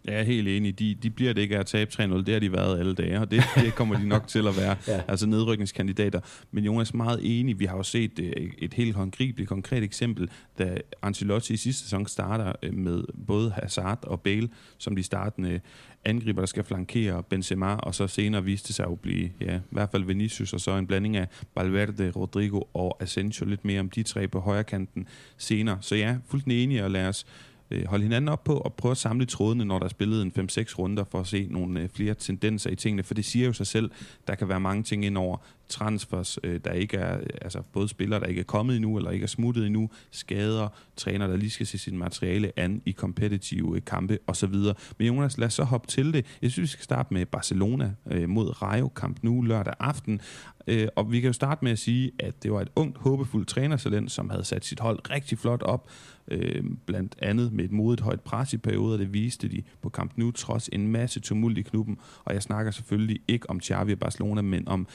[0.05, 0.79] Jeg er helt enig.
[0.79, 2.01] De, de bliver det ikke at tabe 3-0.
[2.01, 4.75] Det har de været alle dage, og det, det kommer de nok til at være.
[4.87, 5.01] ja.
[5.07, 6.19] Altså nedrykningskandidater.
[6.51, 7.59] Men Jonas er meget enig.
[7.59, 12.07] Vi har jo set øh, et helt håndgribeligt, konkret eksempel, da Ancelotti i sidste sæson
[12.07, 15.59] starter øh, med både Hazard og Bale, som de startende
[16.05, 19.89] angriber, der skal flankere Benzema, og så senere viste sig at blive, ja, i hvert
[19.91, 24.03] fald Vinicius, og så en blanding af Valverde, Rodrigo og Asensio, lidt mere om de
[24.03, 25.07] tre på højre kanten
[25.37, 25.77] senere.
[25.81, 27.25] Så ja, fuldt enig, og lad os
[27.71, 30.49] øh, holde hinanden op på og prøve at samle trådene, når der er spillet en
[30.51, 33.53] 5-6 runder, for at se nogle øh, flere tendenser i tingene, for det siger jo
[33.53, 33.91] sig selv,
[34.27, 35.37] der kan være mange ting indover,
[35.69, 39.23] transfers, øh, der ikke er, altså både spillere, der ikke er kommet endnu, eller ikke
[39.23, 43.81] er smuttet endnu, skader, træner, der lige skal se sit materiale an i kompetitive øh,
[43.85, 44.53] kampe osv.
[44.97, 46.25] Men Jonas, lad os så hoppe til det.
[46.41, 50.21] Jeg synes, vi skal starte med Barcelona øh, mod Rayo kamp nu lørdag aften.
[50.67, 53.47] Øh, og vi kan jo starte med at sige, at det var et ungt, håbefuldt
[53.47, 55.89] trænersalent, som havde sat sit hold rigtig flot op,
[56.27, 58.97] øh, blandt andet med et modigt højt pres i perioder.
[58.97, 61.97] Det viste de på Camp Nou, trods en masse tumult i klubben.
[62.25, 64.87] Og jeg snakker selvfølgelig ikke om Xavi og Barcelona, men om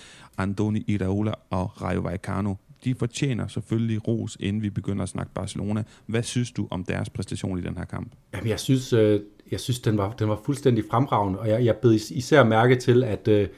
[0.65, 2.55] Andoni Iraola og Rayo Vallecano.
[2.85, 5.83] De fortjener selvfølgelig ros, inden vi begynder at snakke Barcelona.
[6.07, 8.13] Hvad synes du om deres præstation i den her kamp?
[8.35, 11.77] Jamen, jeg synes, øh, jeg synes den, var, den var fuldstændig fremragende, og jeg, jeg
[11.77, 13.49] bed især mærke til, at øh,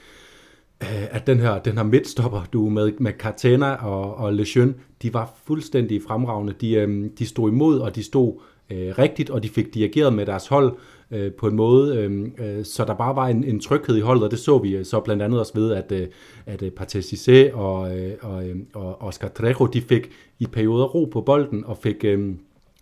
[0.82, 5.14] øh, at den her, den her midtstopper, du med, med Cartena og, og Lejeune, de
[5.14, 6.52] var fuldstændig fremragende.
[6.60, 8.40] De, øh, de stod imod, og de stod
[8.70, 10.76] øh, rigtigt, og de fik dirigeret med deres hold
[11.10, 14.24] øh, på en måde, øh, øh, så der bare var en, en tryghed i holdet,
[14.24, 16.06] og det så vi øh, så blandt andet også ved, at, øh,
[16.46, 21.04] at øh, Cissé og, øh, og, øh, og Oscar Trejo, de fik i perioder ro
[21.04, 22.34] på bolden, og fik, øh,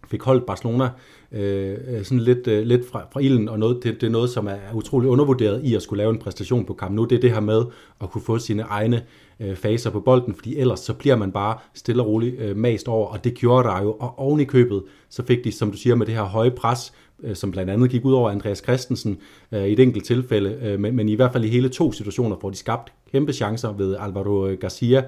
[0.09, 0.89] fik holdt Barcelona
[1.33, 4.47] øh, sådan lidt, øh, lidt fra, fra ilden, og noget, det, det er noget, som
[4.47, 7.05] er utrolig undervurderet i at skulle lave en præstation på kamp nu.
[7.05, 7.63] Det er det her med
[8.01, 9.03] at kunne få sine egne
[9.41, 12.89] øh, faser på bolden, fordi ellers så bliver man bare stille og roligt øh, mast
[12.89, 13.93] over, og det gjorde der jo.
[13.93, 16.93] Og oven i købet, så fik de, som du siger, med det her høje pres,
[17.25, 19.19] Øh, som blandt andet gik ud over Andreas Christensen
[19.53, 22.37] øh, i et enkelt tilfælde, øh, men, men i hvert fald i hele to situationer,
[22.41, 25.05] får de skabt kæmpe chancer ved Alvaro Garcia,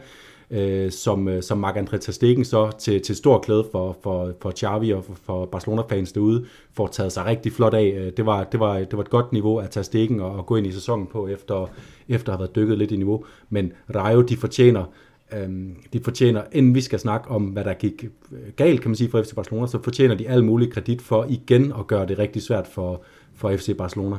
[0.50, 4.92] øh, som, øh, som Marc-André Ter så til, til stor glæde for, for, for Xavi
[4.92, 7.94] og for, for Barcelona-fans derude, får taget sig rigtig flot af.
[7.96, 10.46] Øh, det var, det var, det var et godt niveau at tage Stegen og, og
[10.46, 11.66] gå ind i sæsonen på, efter,
[12.08, 13.24] efter at have været dykket lidt i niveau.
[13.50, 14.84] Men Rayo, de fortjener
[15.32, 18.96] øhm, de fortjener, inden vi skal snakke om, hvad der gik øh, galt, kan man
[18.96, 22.18] sige, for FC Barcelona, så fortjener de al mulig kredit for igen at gøre det
[22.18, 23.02] rigtig svært for,
[23.34, 24.16] for FC Barcelona.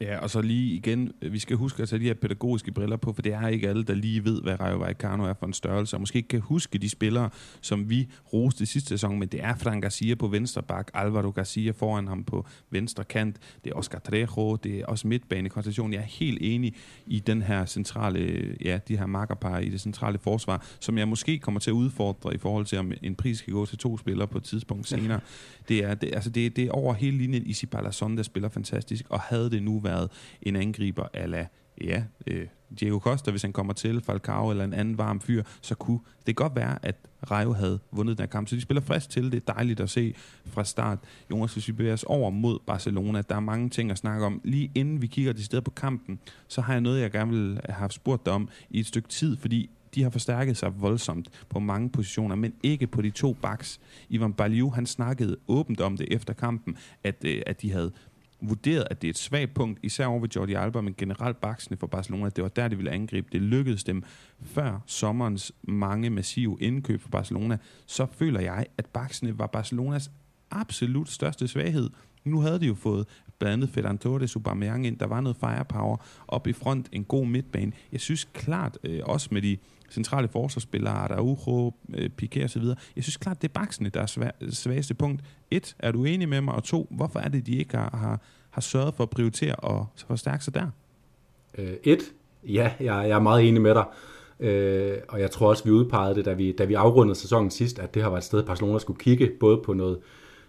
[0.00, 3.12] Ja, og så lige igen, vi skal huske at tage de her pædagogiske briller på,
[3.12, 5.96] for det er ikke alle, der lige ved, hvad Rayo Vallecano er for en størrelse,
[5.96, 7.30] og måske ikke kan huske de spillere,
[7.60, 11.72] som vi roste sidste sæson, men det er Fran Garcia på venstre bak, Alvaro Garcia
[11.72, 15.92] foran ham på venstre kant, det er Oscar Trejo, det er også midtbanekonstellation.
[15.92, 16.74] Jeg er helt enig
[17.06, 21.38] i den her centrale, ja, de her markerpar i det centrale forsvar, som jeg måske
[21.38, 24.28] kommer til at udfordre i forhold til, om en pris skal gå til to spillere
[24.28, 25.20] på et tidspunkt senere.
[25.68, 29.04] Det er, det, altså det, det er over hele linjen Isi Palazon, der spiller fantastisk,
[29.08, 30.10] og havde det nu været
[30.42, 31.46] en angriber ala
[31.80, 32.46] ja, øh,
[32.80, 36.36] Diego Costa, hvis han kommer til, Falcao eller en anden varm fyr, så kunne det
[36.36, 36.96] godt være, at
[37.30, 38.48] Rayo havde vundet den her kamp.
[38.48, 39.32] Så de spiller frisk til.
[39.32, 40.14] Det er dejligt at se
[40.46, 40.98] fra start.
[41.30, 44.40] Jonas, hvis vi bevæger os over mod Barcelona, der er mange ting at snakke om.
[44.44, 47.60] Lige inden vi kigger til sted på kampen, så har jeg noget, jeg gerne vil
[47.68, 51.58] have spurgt dig om i et stykke tid, fordi de har forstærket sig voldsomt på
[51.58, 53.80] mange positioner, men ikke på de to backs.
[54.08, 57.92] Ivan Baliu, han snakkede åbent om det efter kampen, at, øh, at de havde
[58.40, 61.76] vurderet, at det er et svagt punkt, især over ved Jordi Alba, men generelt baksene
[61.76, 63.28] for Barcelona, det var der, de ville angribe.
[63.32, 64.02] Det lykkedes dem
[64.40, 67.58] før sommerens mange massive indkøb for Barcelona.
[67.86, 70.10] Så føler jeg, at baksene var Barcelonas
[70.50, 71.90] absolut største svaghed.
[72.24, 73.06] Nu havde de jo fået
[73.38, 75.96] blandt andet Ferran Torres, Aubameyang ind, der var noget firepower
[76.28, 77.72] op i front, en god midtbane.
[77.92, 79.56] Jeg synes klart, øh, også med de
[79.90, 82.62] centrale forsvarsspillere, Araujo, øh, Piqué osv.
[82.96, 85.22] Jeg synes klart, det er baksene, der er svag, svageste punkt.
[85.50, 86.54] Et, er du enig med mig?
[86.54, 88.20] Og to, hvorfor er det, de ikke har, har,
[88.50, 90.66] har sørget for at prioritere og forstærke sig der?
[91.58, 92.00] Øh, et,
[92.44, 93.84] ja, jeg, jeg er meget enig med dig.
[94.40, 97.78] Øh, og jeg tror også, vi udpegede det, da vi, da vi afrundede sæsonen sidst,
[97.78, 99.98] at det har været et sted, Barcelona skulle kigge, både på noget,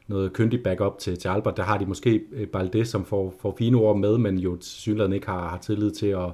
[0.07, 1.57] noget kyndig backup til, til Albert.
[1.57, 5.13] Der har de måske øh, Balde, som får, får fine ord med, men jo synligheden
[5.13, 6.29] ikke har, har tillid til at,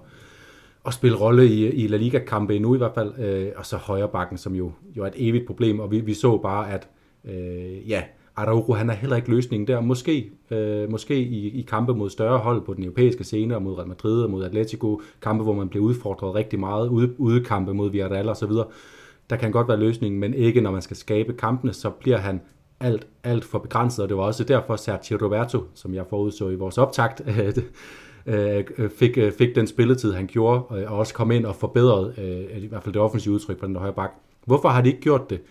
[0.85, 3.19] at spille rolle i, i La Liga-kampe endnu i hvert fald.
[3.19, 5.79] Øh, og så højrebakken, som jo, jo er et evigt problem.
[5.79, 6.87] Og vi, vi så bare, at
[7.25, 8.03] øh, ja,
[8.35, 9.81] Araujo, han er heller ikke løsningen der.
[9.81, 13.77] Måske, øh, måske i, i kampe mod større hold på den europæiske scene, og mod
[13.77, 17.91] Real Madrid og mod Atletico, kampe, hvor man bliver udfordret rigtig meget, ude, udekampe mod
[17.91, 18.65] Villarreal og så videre
[19.29, 22.41] der kan godt være løsningen, men ikke når man skal skabe kampene, så bliver han
[22.79, 26.55] alt, alt for begrænset, og det var også derfor Sergio Roberto, som jeg forudså i
[26.55, 27.53] vores optakt, øh,
[28.25, 32.13] øh, fik, øh, fik den spilletid, han gjorde, øh, og også kom ind og forbedrede
[32.17, 34.11] øh, i hvert fald det offensive udtryk på den højre bak.
[34.45, 35.41] Hvorfor har de ikke gjort det?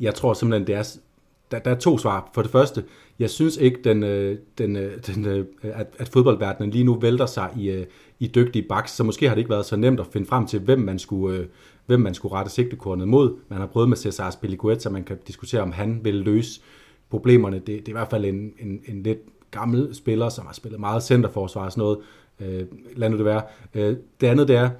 [0.00, 0.96] Jeg tror simpelthen, det er,
[1.50, 2.30] der, der er to svar.
[2.34, 2.84] For det første,
[3.18, 7.50] jeg synes ikke, den, øh, den, øh, den, at, at fodboldverdenen lige nu vælter sig
[7.56, 7.84] i,
[8.18, 10.60] i dygtige backs, så måske har det ikke været så nemt at finde frem til,
[10.60, 11.48] hvem man skulle,
[11.86, 13.36] hvem man skulle rette sigtekornet mod.
[13.48, 16.60] Man har prøvet med Cesar Spilicueta, man kan diskutere, om han vil løse
[17.10, 17.56] problemerne.
[17.56, 19.18] Det, det er i hvert fald en, en, en lidt
[19.50, 21.98] gammel spiller, som har spillet meget centerforsvar og sådan noget.
[22.40, 23.42] Øh, lad nu det være.
[23.74, 24.70] Øh, det andet det er,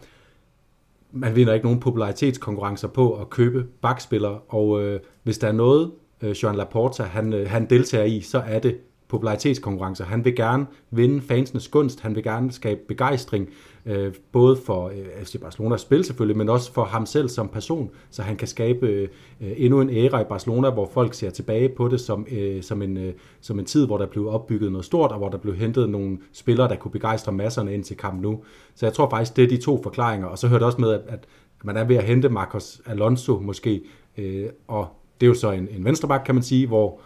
[1.13, 5.91] man vinder ikke nogen popularitetskonkurrencer på at købe bakspillere, og øh, hvis der er noget,
[6.23, 8.77] øh, Jean Laporta han, øh, han deltager i, så er det
[9.09, 10.05] popularitetskonkurrencer.
[10.05, 13.49] Han vil gerne vinde fansenes gunst, han vil gerne skabe begejstring,
[13.89, 17.49] øh, både for øh, altså, FC Barcelonas spil selvfølgelig, men også for ham selv som
[17.49, 19.09] person, så han kan skabe øh,
[19.41, 22.97] endnu en æra i Barcelona, hvor folk ser tilbage på det som, øh, som, en,
[22.97, 25.91] øh, som en tid, hvor der blev opbygget noget stort, og hvor der blev hentet
[25.91, 28.43] nogle spillere, der kunne begejstre masserne ind til kamp nu.
[28.75, 31.01] Så jeg tror faktisk, det er de to forklaringer, og så hørte også med, at,
[31.09, 31.27] at
[31.65, 33.83] man er ved at hente Marcos Alonso måske,
[34.19, 34.87] øh, og
[35.21, 37.01] det er jo så en, en venstreback, kan man sige, hvor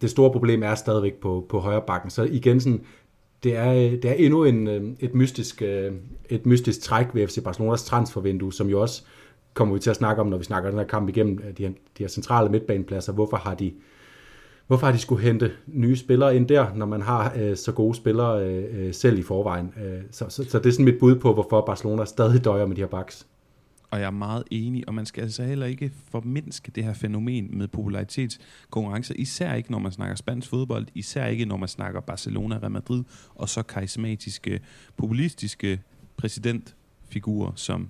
[0.00, 2.10] det store problem er stadigvæk på, på højre bakken.
[2.10, 2.80] Så igen, sådan,
[3.46, 5.92] det, er, øh, det er endnu en, øh, et, mystisk, øh,
[6.28, 9.02] et mystisk træk ved FC Barcelonas transfervindue, som jo også
[9.54, 11.70] kommer vi til at snakke om, når vi snakker den her kamp igennem de her,
[11.70, 13.12] de her centrale midtbanepladser.
[13.12, 13.72] Hvorfor har de
[14.66, 17.94] Hvorfor har de skulle hente nye spillere ind der, når man har øh, så gode
[17.94, 19.74] spillere øh, selv i forvejen?
[19.84, 22.76] Øh, så, så, så det er sådan mit bud på, hvorfor Barcelona stadig døjer med
[22.76, 23.26] de her backs
[23.90, 27.58] og jeg er meget enig, og man skal altså heller ikke formindske det her fænomen
[27.58, 32.58] med popularitetskonkurrencer, især ikke når man snakker spansk fodbold, især ikke når man snakker Barcelona,
[32.58, 34.60] Real Madrid, og så karismatiske,
[34.96, 35.80] populistiske
[36.16, 37.88] præsidentfigurer som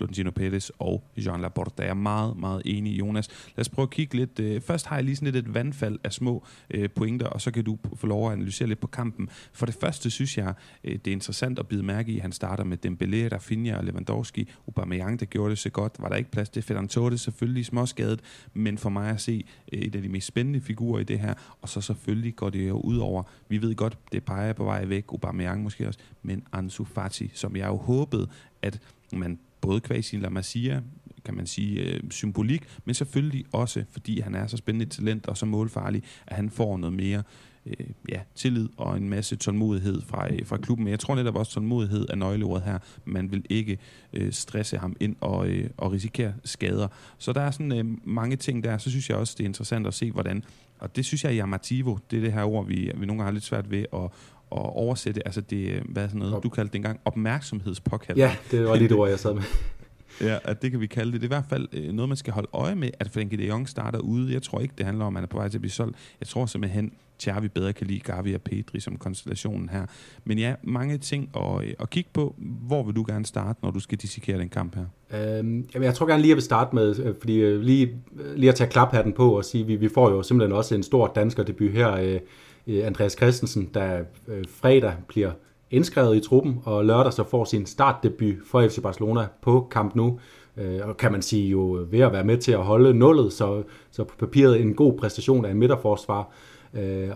[0.00, 1.70] Florentino Pérez og Jean Laporte.
[1.78, 3.28] Der er meget, meget enig, Jonas.
[3.56, 4.40] Lad os prøve at kigge lidt.
[4.40, 7.50] Øh, først har jeg lige sådan lidt et vandfald af små øh, pointer, og så
[7.50, 9.28] kan du få lov at analysere lidt på kampen.
[9.52, 12.32] For det første synes jeg, øh, det er interessant at bide mærke i, at han
[12.32, 14.48] starter med Dembélé, Rafinha og Lewandowski.
[14.68, 15.92] Aubameyang, der gjorde det så godt.
[15.98, 18.20] Var der ikke plads til Ferran Torres, selvfølgelig småskadet,
[18.54, 21.34] men for mig at se øh, et af de mest spændende figurer i det her.
[21.62, 24.84] Og så selvfølgelig går det jo ud over, vi ved godt, det peger på vej
[24.84, 28.28] væk, Aubameyang måske også, men Ansu Fati, som jeg jo håbede,
[28.62, 28.80] at
[29.12, 30.82] man både quasi La Masia,
[31.24, 35.26] kan man sige, øh, symbolik, men selvfølgelig også, fordi han er så spændende et talent
[35.26, 37.22] og så målfarlig, at han får noget mere
[37.66, 40.84] øh, ja, tillid og en masse tålmodighed fra, øh, fra klubben.
[40.84, 42.78] Men jeg tror netop også, tålmodighed er nøgleordet her.
[43.04, 43.78] Man vil ikke
[44.12, 46.88] øh, stresse ham ind og, øh, og risikere skader.
[47.18, 48.78] Så der er sådan øh, mange ting der.
[48.78, 50.44] Så synes jeg også, det er interessant at se, hvordan
[50.80, 53.30] og det synes jeg, Yamativo, det er det her ord, vi, vi nogle gange har
[53.30, 54.10] lidt svært ved at,
[54.52, 58.26] at oversætte, altså det, hvad er sådan noget, du kaldte det engang, opmærksomhedspåkaldelse.
[58.26, 59.42] Ja, det var lige det ord, jeg sad med.
[60.20, 61.20] ja, at det kan vi kalde det.
[61.20, 63.46] Det er i hvert fald øh, noget, man skal holde øje med, at Frenkie de
[63.46, 64.32] Jong starter ude.
[64.32, 65.96] Jeg tror ikke, det handler om, at han er på vej til at blive solgt.
[66.20, 69.86] Jeg tror simpelthen, Xavi bedre kan lide Gavi og Pedri som konstellationen her.
[70.24, 72.34] Men ja, mange ting at, øh, at kigge på.
[72.66, 74.84] Hvor vil du gerne starte, når du skal dissekere den kamp her?
[75.38, 77.90] Øhm, jeg tror gerne lige, at vil starte med, øh, fordi lige,
[78.36, 81.12] lige at tage klaphatten på og sige, vi, vi får jo simpelthen også en stor
[81.14, 81.92] dansker debut her.
[81.92, 82.20] Øh,
[82.66, 85.30] Øh, Andreas Christensen, der øh, fredag bliver
[85.70, 90.18] indskrevet i truppen, og lørdag så får sin startdebut for FC Barcelona på Camp Nou.
[90.56, 93.62] Øh, og kan man sige jo ved at være med til at holde nullet, så,
[93.90, 96.32] så på papiret en god præstation af en midterforsvar.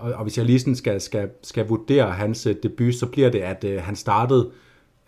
[0.00, 3.38] Og, og hvis jeg lige sådan skal, skal, skal vurdere hans debut, så bliver det,
[3.38, 4.50] at han startede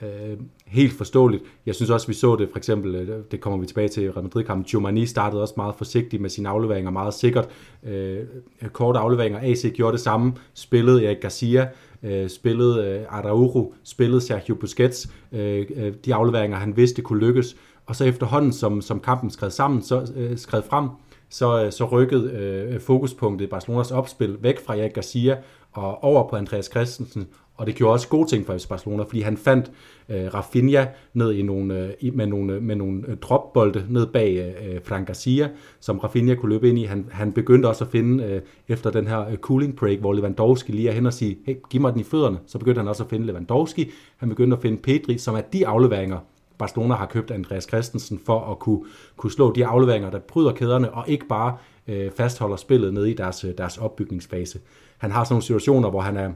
[0.02, 1.42] øh, helt forståeligt.
[1.66, 4.22] Jeg synes også, vi så det for eksempel, øh, det kommer vi tilbage til Real
[4.22, 7.48] Madrid-kampen, Giovanni startede også meget forsigtigt med sine afleveringer, meget sikkert.
[7.84, 8.24] Øh,
[8.72, 11.68] korte afleveringer, AC gjorde det samme, spillede Erik Garcia,
[12.02, 17.56] øh, spillede øh, Araujo, spillede Sergio Busquets, øh, øh, de afleveringer, han vidste kunne lykkes.
[17.86, 20.88] Og så efterhånden, som, som kampen skred sammen, så øh, skred frem,
[21.28, 25.36] så, øh, så rykkede øh, fokuspunktet Barcelonas opspil væk fra Erik Garcia
[25.72, 29.20] og over på Andreas Christensen, og det gjorde også gode ting for FC Barcelona, fordi
[29.20, 29.70] han fandt
[30.08, 34.36] øh, Rafinha ned i nogle, øh, med nogle, øh, med nogle øh, dropbolde ned bag
[34.36, 35.48] øh, øh, Frank Garcia,
[35.80, 36.84] som Rafinha kunne løbe ind i.
[36.84, 40.72] Han, han begyndte også at finde, øh, efter den her øh, cooling break, hvor Lewandowski
[40.72, 43.02] lige er hen og siger, hey, giv mig den i fødderne, så begyndte han også
[43.02, 43.90] at finde Lewandowski.
[44.16, 46.18] Han begyndte at finde Pedri, som er de afleveringer,
[46.58, 48.84] Barcelona har købt Andreas Christensen for at kunne,
[49.16, 51.56] kunne slå de afleveringer, der bryder kæderne, og ikke bare
[51.88, 54.60] øh, fastholder spillet nede i deres, øh, deres opbygningsfase.
[54.98, 56.32] Han har sådan nogle situationer, hvor han er,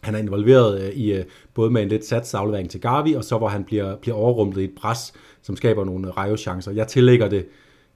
[0.00, 3.24] han er involveret øh, i øh, både med en lidt sats aflevering til Gavi, og
[3.24, 6.72] så hvor han bliver, bliver overrumlet i et pres, som skaber nogle øh, rejo-chancer.
[6.72, 7.46] Jeg tillægger det,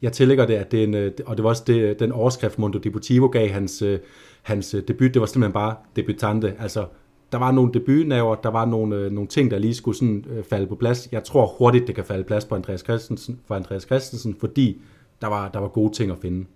[0.03, 2.59] jeg tillægger det, at det er en, øh, og det var også det, den overskrift,
[2.59, 3.99] Mondo Deportivo gav hans, øh,
[4.43, 6.87] hans øh, debut, det var simpelthen bare debutante, altså
[7.33, 10.45] der var nogle debutnaver, der var nogle, øh, nogle ting, der lige skulle sådan, øh,
[10.45, 11.09] falde på plads.
[11.13, 14.81] Jeg tror hurtigt, det kan falde plads på Andreas Christensen, for Andreas Christensen, fordi
[15.21, 16.47] der var, der var gode ting at finde.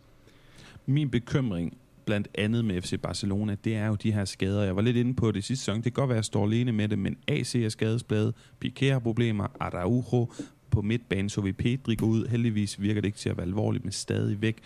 [0.87, 4.63] Min bekymring blandt andet med FC Barcelona, det er jo de her skader.
[4.63, 5.77] Jeg var lidt inde på det sidste sæson.
[5.77, 8.85] Det kan godt være, at jeg står alene med det, men AC er skadesbladet, Piqué
[8.85, 10.33] har problemer, Araujo
[10.71, 12.27] på midtbanen, så vi Pedri går ud.
[12.27, 14.59] Heldigvis virker det ikke til at være alvorligt, men stadig væk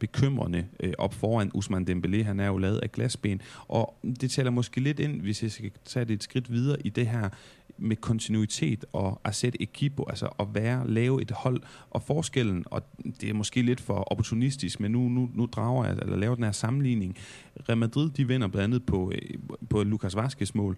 [0.00, 2.22] bekymrende øh, op foran Usman Dembélé.
[2.22, 3.40] Han er jo lavet af glasben.
[3.68, 6.88] Og det taler måske lidt ind, hvis jeg skal tage det et skridt videre i
[6.88, 7.28] det her
[7.78, 11.62] med kontinuitet og at sætte ekipo, altså at være, lave et hold.
[11.90, 12.82] Og forskellen, og
[13.20, 16.44] det er måske lidt for opportunistisk, men nu, nu, nu drager jeg, eller laver den
[16.44, 17.16] her sammenligning.
[17.68, 19.38] Real Madrid, de vinder blandt andet på, øh,
[19.70, 20.76] på Lucas Vazquez mål.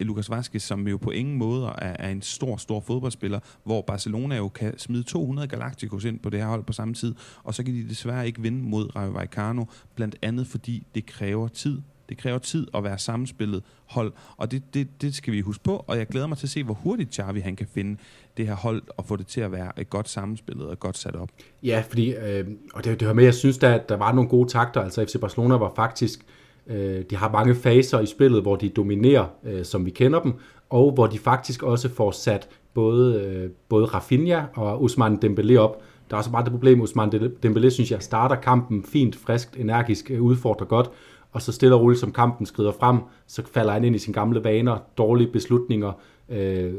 [0.00, 4.36] Lucas Vazquez, som jo på ingen måde er, er en stor, stor fodboldspiller, hvor Barcelona
[4.36, 7.64] jo kan smide 200 Galacticos ind på det her hold på samme tid, og så
[7.64, 11.80] kan de desværre ikke vinde mod Rayo Vallecano, blandt andet fordi det kræver tid.
[12.08, 15.84] Det kræver tid at være samspillet hold, og det, det, det skal vi huske på,
[15.86, 18.00] og jeg glæder mig til at se, hvor hurtigt Xavi han kan finde
[18.36, 21.16] det her hold og få det til at være et godt samspillet og godt sat
[21.16, 21.28] op.
[21.62, 24.48] Ja, fordi, øh, og det, det var med, jeg synes, at der var nogle gode
[24.48, 28.56] takter, altså FC Barcelona var faktisk Øh, Øh, de har mange faser i spillet, hvor
[28.56, 30.32] de dominerer, øh, som vi kender dem,
[30.70, 35.82] og hvor de faktisk også får sat både, øh, både Rafinha og Usman Dembélé op.
[36.10, 37.12] Der er også bare det problem, Usman
[37.46, 40.90] Dembélé, synes jeg, starter kampen fint, friskt, energisk, øh, udfordrer godt,
[41.32, 44.14] og så stille og roligt, som kampen skrider frem, så falder han ind i sine
[44.14, 45.92] gamle vaner, dårlige beslutninger,
[46.28, 46.72] øh,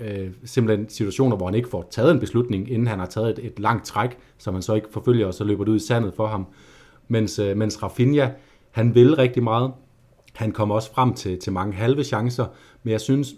[0.00, 3.46] øh, simpelthen situationer, hvor han ikke får taget en beslutning, inden han har taget et,
[3.46, 6.14] et langt træk, som han så ikke forfølger, og så løber det ud i sandet
[6.14, 6.46] for ham.
[7.08, 8.28] Mens, øh, mens Rafinha,
[8.70, 9.72] han vil rigtig meget.
[10.34, 12.46] Han kommer også frem til, til mange halve chancer,
[12.82, 13.34] men jeg synes,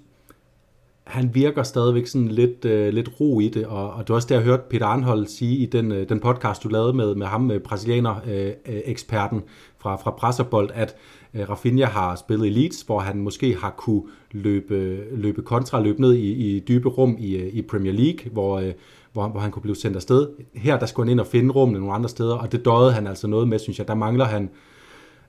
[1.04, 4.28] han virker stadigvæk sådan lidt, øh, lidt ro i det, og, og du har også
[4.28, 7.40] der hørt Peter Arnhold sige i den, øh, den podcast, du lavede med, med ham,
[7.40, 10.96] med brasilianer-eksperten øh, øh, øh fra, fra Presserbold, at
[11.34, 16.00] øh, Rafinha har spillet i Leeds, hvor han måske har kunne løbe, løbe kontra, løbe
[16.00, 18.72] ned i, i dybe rum i, øh, i Premier League, hvor, øh,
[19.12, 20.28] hvor, hvor han kunne blive sendt afsted.
[20.54, 23.06] Her der skulle han ind og finde rummene nogle andre steder, og det døde han
[23.06, 23.88] altså noget med, synes jeg.
[23.88, 24.48] Der mangler han, Øh,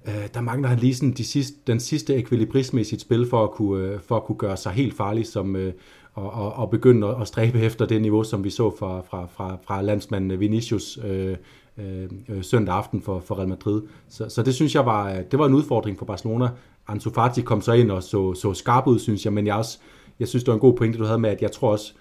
[0.08, 3.44] øh, der mangler han lige sådan de sidste, den sidste ekvilibrisme i sit spil for
[3.44, 5.74] at kunne, øh, for at kunne gøre sig helt farlig som, øh,
[6.14, 9.28] og, og, og begynde at, at stræbe efter det niveau, som vi så fra, fra,
[9.36, 11.38] fra, fra landsmanden Vinicius øh,
[11.78, 13.82] øh, søndag aften for, for Real Madrid.
[14.10, 16.50] Så, så det synes jeg var, øh, det var en udfordring for Barcelona.
[16.88, 19.78] Ansu Fati kom så ind og så, så skarp ud, synes jeg, men jeg, også,
[20.20, 21.94] jeg synes, det var en god pointe, du havde med, at jeg tror også,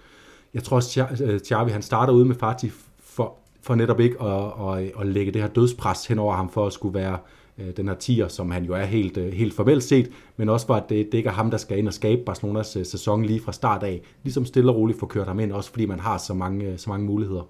[0.53, 2.71] jeg tror også, øh, Xavi, han starter ude med Fati
[3.03, 6.67] for, for netop ikke at, at, at lægge det her dødspres hen over ham for
[6.67, 7.42] at skulle være øh,
[7.77, 10.73] den her tier, som han jo er helt, øh, helt formelt set, men også for,
[10.73, 13.39] at det, det ikke er ham, der skal ind og skabe Barcelonas øh, sæson lige
[13.39, 14.01] fra start af.
[14.23, 16.77] Ligesom stille og roligt få kørt ham ind, også fordi man har så mange, øh,
[16.77, 17.49] så mange muligheder.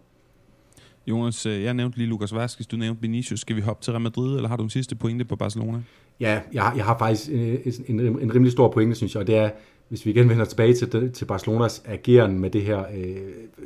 [1.08, 3.40] Jonas, øh, jeg nævnte lige Lukas Vazquez, du nævnte Vinicius.
[3.40, 5.82] Skal vi hoppe til Real Madrid, eller har du en sidste pointe på Barcelona?
[6.20, 9.38] Ja, jeg, jeg har faktisk en, en, en rimelig stor pointe, synes jeg, og det
[9.38, 9.50] er,
[9.90, 13.16] hvis vi igen vender tilbage til, til Barcelonas ageren med det her, øh,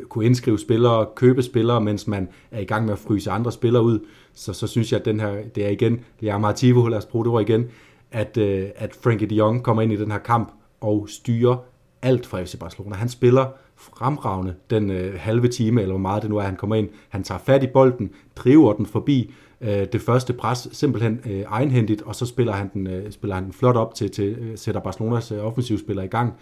[0.10, 3.84] kunne indskrive spillere, købe spillere, mens man er i gang med at fryse andre spillere
[3.84, 4.00] ud,
[4.34, 7.06] så, så synes jeg, at den her, det er igen, det er Martivo, lad os
[7.06, 7.66] bruge det ord igen,
[8.12, 10.52] at, øh, at Frankie de Jong kommer ind i den her kamp
[10.82, 11.58] og styrer
[12.02, 12.96] alt fra FC Barcelona.
[12.96, 16.76] Han spiller fremragende den øh, halve time, eller hvor meget det nu er, han kommer
[16.76, 16.90] ind.
[17.10, 22.02] Han tager fat i bolden, driver den forbi øh, det første pres, simpelthen øh, egenhændigt,
[22.02, 24.82] og så spiller han den, øh, spiller han den flot op til, til øh, sætter
[24.82, 26.34] Barcelonas øh, offensivspiller i gang,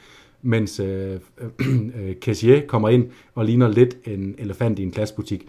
[0.42, 1.20] mens øh,
[2.00, 5.48] øh, Cassier kommer ind og ligner lidt en elefant i en glasbutik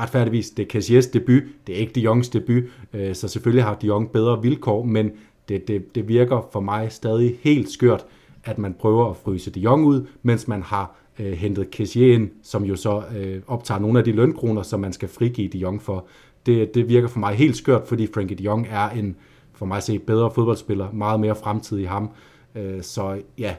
[0.00, 3.74] retfærdigvis, det er Cassiers debut, det er ikke de Jongs debut, øh, så selvfølgelig har
[3.74, 5.10] de Jong bedre vilkår, men
[5.48, 8.06] det, det, det virker for mig stadig helt skørt,
[8.44, 12.30] at man prøver at fryse de Jong ud, mens man har øh, hentet Cassier ind,
[12.42, 15.82] som jo så øh, optager nogle af de lønkroner, som man skal frigive de Jong
[15.82, 16.06] for.
[16.46, 19.16] Det, det virker for mig helt skørt, fordi Frankie de Jong er en,
[19.52, 22.10] for mig at se, bedre fodboldspiller, meget mere fremtid i ham.
[22.54, 23.54] Øh, så ja,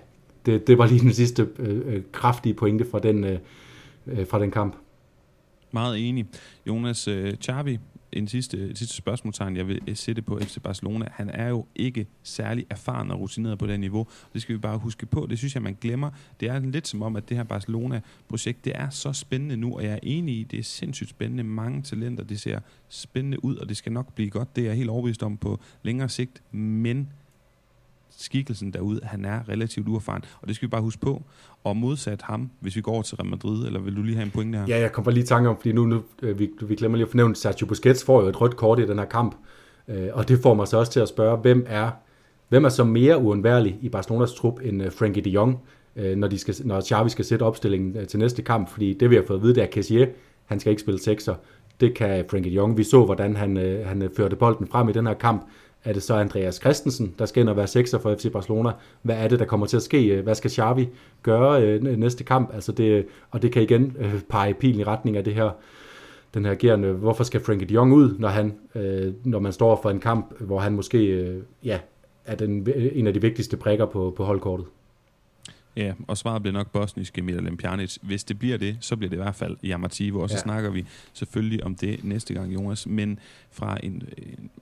[0.45, 3.39] det, det var lige den sidste øh, øh kraftige pointe fra den, øh,
[4.07, 4.75] øh, fra den kamp.
[5.71, 6.25] Meget enig.
[6.67, 7.79] Jonas øh, Xavi,
[8.11, 11.05] en sidste, et sidste spørgsmålstegn, jeg vil øh, sætte på FC Barcelona.
[11.11, 14.07] Han er jo ikke særlig erfaren og rutineret på det niveau.
[14.33, 15.27] Det skal vi bare huske på.
[15.29, 16.09] Det synes jeg, man glemmer.
[16.39, 19.83] Det er lidt som om, at det her Barcelona-projekt, det er så spændende nu, og
[19.83, 21.43] jeg er enig i, det er sindssygt spændende.
[21.43, 24.55] Mange talenter, det ser spændende ud, og det skal nok blive godt.
[24.55, 26.43] Det er jeg helt overbevist om på længere sigt.
[26.51, 27.09] Men
[28.17, 31.23] skikkelsen derude, han er relativt uerfaren, og det skal vi bare huske på.
[31.63, 34.25] Og modsat ham, hvis vi går over til Real Madrid, eller vil du lige have
[34.25, 34.65] en pointe her?
[34.67, 37.05] Ja, jeg kommer lige i tanke om, fordi nu, nu øh, vi, vi glemmer lige
[37.05, 39.35] at fornævne, Sergio Busquets får jo et rødt kort i den her kamp,
[39.87, 41.91] øh, og det får mig så også til at spørge, hvem er,
[42.49, 45.59] hvem er så mere uundværlig i Barcelonas trup end øh, Frankie de Jong,
[46.15, 49.23] når, de skal, når Xavi skal sætte opstillingen til næste kamp, fordi det vi har
[49.27, 50.07] fået at vide, det er Kessier,
[50.45, 51.35] han skal ikke spille sekser,
[51.79, 52.77] det kan Frankie de Jong.
[52.77, 55.47] Vi så, hvordan han, han førte bolden frem i den her kamp,
[55.85, 58.71] er det så Andreas Christensen, der skal ind og være sekser for FC Barcelona?
[59.01, 60.21] Hvad er det, der kommer til at ske?
[60.21, 60.89] Hvad skal Xavi
[61.23, 62.53] gøre øh, næste kamp?
[62.53, 65.49] Altså det, og det kan igen øh, pege pilen i retning af det her
[66.33, 66.91] den her gerne.
[66.91, 70.39] hvorfor skal Frankie de Jong ud, når, han, øh, når man står for en kamp,
[70.39, 71.79] hvor han måske øh, ja,
[72.25, 74.65] er den, en af de vigtigste prikker på, på holdkortet?
[75.75, 77.97] Ja, og svaret bliver nok bosniske Milan Pjanic.
[78.01, 80.41] Hvis det bliver det, så bliver det i hvert fald Yamativo, og så ja.
[80.41, 82.87] snakker vi selvfølgelig om det næste gang, Jonas.
[82.87, 83.19] Men
[83.51, 84.03] fra en,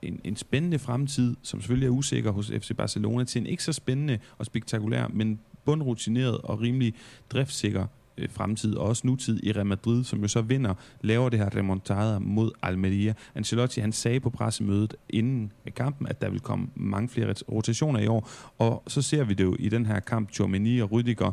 [0.01, 3.73] en, en spændende fremtid, som selvfølgelig er usikker hos FC Barcelona, til en ikke så
[3.73, 6.93] spændende og spektakulær, men bundrutineret og rimelig
[7.29, 7.87] driftssikker
[8.17, 11.57] øh, fremtid og også nutid i Real Madrid, som jo så vinder, laver det her
[11.57, 13.13] remontada mod Almeria.
[13.35, 17.99] Ancelotti han sagde på pressemødet inden øh, kampen, at der vil komme mange flere rotationer
[17.99, 21.31] i år, og så ser vi det jo i den her kamp, Tchouameni og Rüdiger,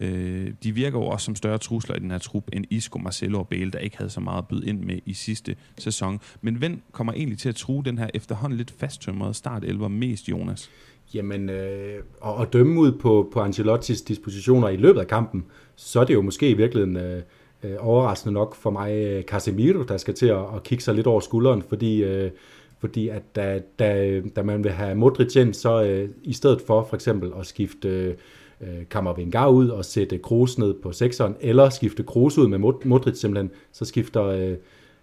[0.00, 3.38] øh, de virker jo også som større trusler i den her trup end Isco, Marcelo
[3.38, 6.20] og Bale, der ikke havde så meget at byde ind med i sidste sæson.
[6.40, 10.70] Men hvem kommer egentlig til at true den her efterhånden lidt fasttømrede startelver mest, Jonas?
[11.14, 15.44] Jamen, øh, og og dømme ud på, på Ancelottis dispositioner i løbet af kampen,
[15.78, 17.22] så er det jo måske i virkeligheden øh,
[17.64, 21.06] øh, overraskende nok for mig øh, Casemiro, der skal til at, at kigge sig lidt
[21.06, 22.30] over skulderen, fordi, øh,
[22.78, 26.86] fordi at da, da, da man vil have Modric ind, så øh, i stedet for
[26.88, 28.16] for eksempel at skifte
[28.60, 33.16] øh, Kammervengar ud og sætte Kroos ned på sekseren, eller skifte Kroos ud med Modric
[33.16, 34.24] simpelthen, så skifter...
[34.24, 34.54] Øh,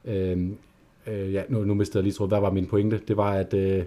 [0.06, 0.38] øh,
[1.08, 3.02] øh, ja, nu, nu mistede jeg lige tråd, hvad var min pointe?
[3.08, 3.54] Det var, at...
[3.54, 3.84] Øh,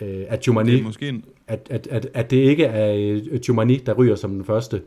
[0.00, 1.24] øh, at Jumani, måske en...
[1.46, 4.82] at, at, at, at det ikke er Jumani, der ryger som den første.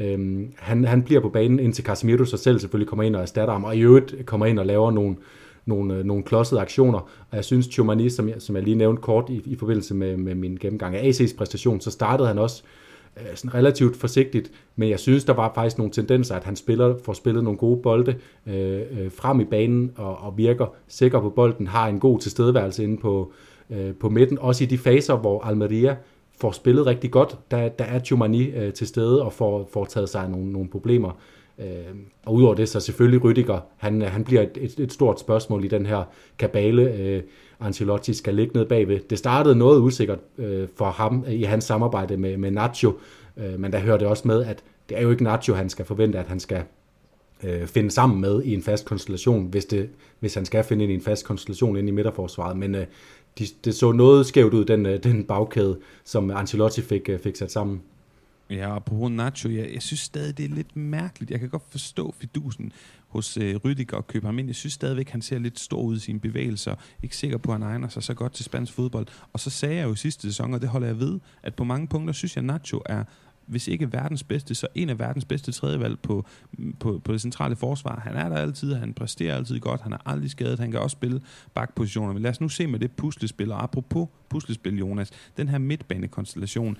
[0.00, 3.52] Øhm, han, han bliver på banen, indtil Casemiro sig selv selvfølgelig kommer ind og erstatter
[3.52, 5.16] ham, og i øvrigt kommer ind og laver nogle,
[5.66, 6.98] nogle, øh, nogle klodsede aktioner.
[7.30, 10.16] Og jeg synes, Chumani, som jeg, som jeg lige nævnte kort i, i forbindelse med,
[10.16, 12.62] med min gennemgang af AC's præstation, så startede han også
[13.16, 16.96] øh, sådan relativt forsigtigt, men jeg synes, der var faktisk nogle tendenser, at han spiller,
[17.04, 18.14] får spillet nogle gode bolde
[18.46, 22.84] øh, øh, frem i banen og, og virker sikker på bolden, har en god tilstedeværelse
[22.84, 23.32] inde på,
[23.70, 25.96] øh, på midten, også i de faser, hvor Almeria
[26.42, 30.08] får spillet rigtig godt, der, der er Tjumani øh, til stede og får, får taget
[30.08, 31.10] sig nogle, nogle problemer.
[31.58, 31.66] Øh,
[32.26, 35.68] og udover det, så selvfølgelig Rydiger, han, han bliver et, et, et stort spørgsmål i
[35.68, 36.02] den her
[36.38, 37.22] kabale, øh,
[37.60, 39.00] Ancelotti skal ligge ned bagved.
[39.10, 42.92] Det startede noget usikkert øh, for ham øh, i hans samarbejde med, med Nacho,
[43.36, 45.84] øh, men der hører det også med, at det er jo ikke Nacho, han skal
[45.84, 46.62] forvente, at han skal
[47.44, 49.88] øh, finde sammen med i en fast konstellation, hvis, det,
[50.20, 52.56] hvis han skal finde ind i en fast konstellation ind i midterforsvaret.
[52.56, 52.86] Men øh,
[53.38, 57.36] de, det så noget skævt ud, den, øh, den bagkæde, som Ancelotti fik, øh, fik
[57.36, 57.82] sat sammen.
[58.50, 61.30] Ja, og på Nacho, jeg, jeg synes stadig, det er lidt mærkeligt.
[61.30, 62.72] Jeg kan godt forstå fidusen
[63.08, 64.48] hos øh, Rydiger og købe ham ind.
[64.48, 66.74] Jeg synes stadigvæk, han ser lidt stor ud i sine bevægelser.
[67.02, 69.06] Ikke sikker på, at han egner sig så godt til spansk fodbold.
[69.32, 71.88] Og så sagde jeg jo sidste sæson, og det holder jeg ved, at på mange
[71.88, 73.04] punkter synes jeg, Nacho er
[73.46, 76.26] hvis ikke verdens bedste, så en af verdens bedste tredjevalg på,
[76.80, 78.00] på, på det centrale forsvar.
[78.00, 80.94] Han er der altid, han præsterer altid godt, han er aldrig skadet, han kan også
[80.94, 81.20] spille
[81.54, 82.12] bakpositioner.
[82.12, 86.76] Men lad os nu se med det puslespil, og apropos puslespil, Jonas, den her midtbanekonstellation,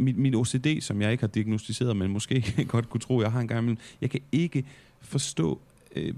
[0.00, 3.40] min, min OCD, som jeg ikke har diagnostiseret, men måske godt kunne tro, jeg har
[3.40, 4.64] en gang imellem, jeg kan ikke
[5.00, 5.60] forstå,
[5.96, 6.14] øh,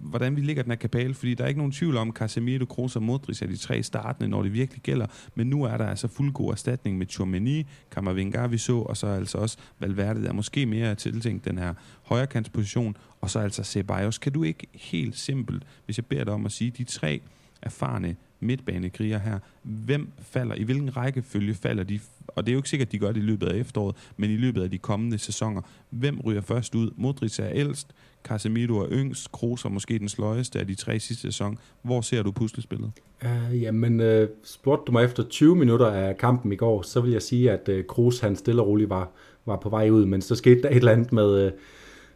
[0.00, 2.96] hvordan vi ligger den her kapale, fordi der er ikke nogen tvivl om, Casemiro, Kroos
[2.96, 6.08] og Modric er de tre startende, når det virkelig gælder, men nu er der altså
[6.08, 10.94] fuldgod erstatning med Tchouameni, Kammervengar, vi så, og så altså også Valverde, der måske mere
[10.94, 14.18] tiltænkt den her højrekantsposition, og så altså Ceballos.
[14.18, 17.20] Kan du ikke helt simpelt, hvis jeg beder dig om at sige, de tre
[17.62, 22.68] erfarne midtbanekriger her, hvem falder, i hvilken rækkefølge falder de, og det er jo ikke
[22.68, 25.18] sikkert, at de gør det i løbet af efteråret, men i løbet af de kommende
[25.18, 25.62] sæsoner.
[25.90, 26.90] Hvem ryger først ud?
[26.96, 27.94] Modric er ældst,
[28.24, 31.58] Casemiro er yngst, Kroos er måske den sløjeste af de tre sidste sæson.
[31.82, 32.92] Hvor ser du puslespillet?
[33.24, 37.12] Uh, jamen, uh, spurgte du mig efter 20 minutter af kampen i går, så vil
[37.12, 39.08] jeg sige, at uh, Kroos han stille og roligt var,
[39.46, 41.52] var på vej ud, men så skete der et eller andet med, uh,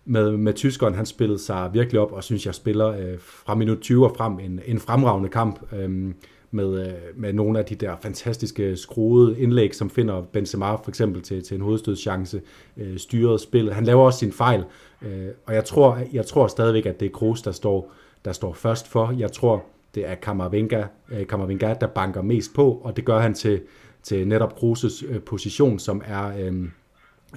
[0.05, 0.94] med, med tyskeren.
[0.94, 4.38] Han spillede sig virkelig op, og synes jeg spiller uh, fra minut 20 og frem
[4.38, 5.62] en, en fremragende kamp.
[5.72, 6.12] Uh,
[6.55, 11.22] med, øh, med nogle af de der fantastiske skruede indlæg, som finder Benzema for eksempel
[11.22, 12.40] til, til en hovedstødschance,
[12.76, 13.74] øh, styret spillet.
[13.74, 14.64] Han laver også sin fejl,
[15.02, 17.92] øh, og jeg tror, jeg tror stadigvæk, at det er Kroos, der står,
[18.24, 19.14] der står først for.
[19.18, 23.34] Jeg tror, det er Kammervenga, øh, Kammervenga, der banker mest på, og det gør han
[23.34, 23.61] til,
[24.02, 26.64] til netop Kroos' øh, position, som er øh,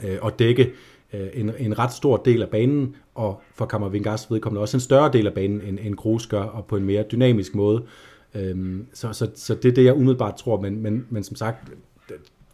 [0.03, 0.71] øh, at dække
[1.13, 5.11] øh, en, en ret stor del af banen, og for Kammervengas vedkommende også en større
[5.13, 7.83] del af banen, end, end Kroos gør, og på en mere dynamisk måde.
[8.37, 11.71] Øhm, så, så, så det er det, jeg umiddelbart tror, men, men, men som sagt,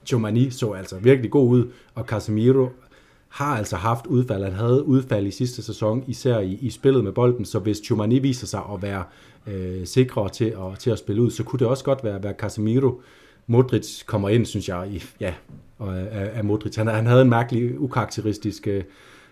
[0.05, 2.69] Chomani så altså virkelig god ud, og Casemiro
[3.29, 4.43] har altså haft udfald.
[4.43, 8.19] Han havde udfald i sidste sæson, især i, i spillet med bolden, så hvis Giovanni
[8.19, 9.03] viser sig at være
[9.47, 12.33] øh, sikrere til at, til at spille ud, så kunne det også godt være, være
[12.33, 13.01] Casemiro.
[13.47, 15.33] Modric kommer ind, synes jeg, i, ja,
[15.77, 16.75] og af, af Modric.
[16.75, 18.83] Han, han havde en mærkelig, ukarakteristisk øh,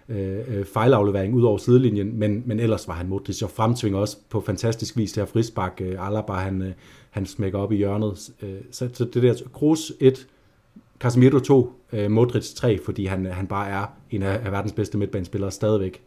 [0.09, 4.17] Øh, øh, fejlaflevering ud over sidelinjen, men, men ellers var han Modric og fremtvinger også
[4.29, 5.81] på fantastisk vis det her frisbak.
[5.81, 6.71] Øh, Alaba, han, øh,
[7.09, 8.29] han smækker op i hjørnet.
[8.41, 10.27] Øh, så, så det der, Kroos 1,
[10.99, 14.97] Casemiro 2, øh, Modric 3, fordi han, han bare er en af, af verdens bedste
[14.97, 16.01] midtbanespillere stadigvæk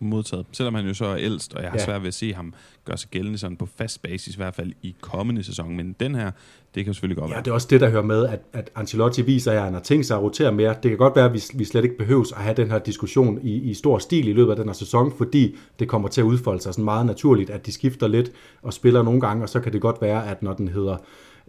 [0.00, 0.46] modtaget.
[0.52, 1.84] Selvom han jo så er ældst, og jeg har ja.
[1.84, 4.72] svært ved at se ham gøre sig gældende sådan på fast basis, i hvert fald
[4.82, 5.76] i kommende sæson.
[5.76, 6.30] Men den her,
[6.74, 7.44] det kan selvfølgelig godt ja, være.
[7.44, 10.06] det er også det, der hører med, at, at Ancelotti viser, at han har tænkt
[10.06, 10.74] sig at rotere mere.
[10.82, 13.40] Det kan godt være, at vi, vi slet ikke behøves at have den her diskussion
[13.42, 16.24] i, i stor stil i løbet af den her sæson, fordi det kommer til at
[16.24, 18.32] udfolde sig sådan meget naturligt, at de skifter lidt
[18.62, 20.96] og spiller nogle gange, og så kan det godt være, at når den hedder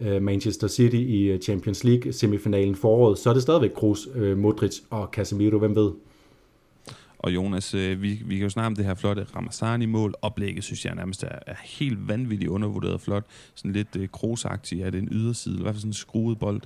[0.00, 4.38] øh, Manchester City i øh, Champions League semifinalen foråret, så er det stadigvæk Kroos, øh,
[4.38, 5.90] Modric og Casemiro, hvem ved.
[7.22, 10.14] Og Jonas, øh, vi, vi kan jo snakke om det her flotte Ramazani-mål.
[10.22, 13.24] Oplægget synes jeg nærmest er, er helt vanvittigt undervurderet flot.
[13.54, 16.62] Sådan lidt øh, krosagtigt er det en yderside, i hvert fald sådan en skruet bold.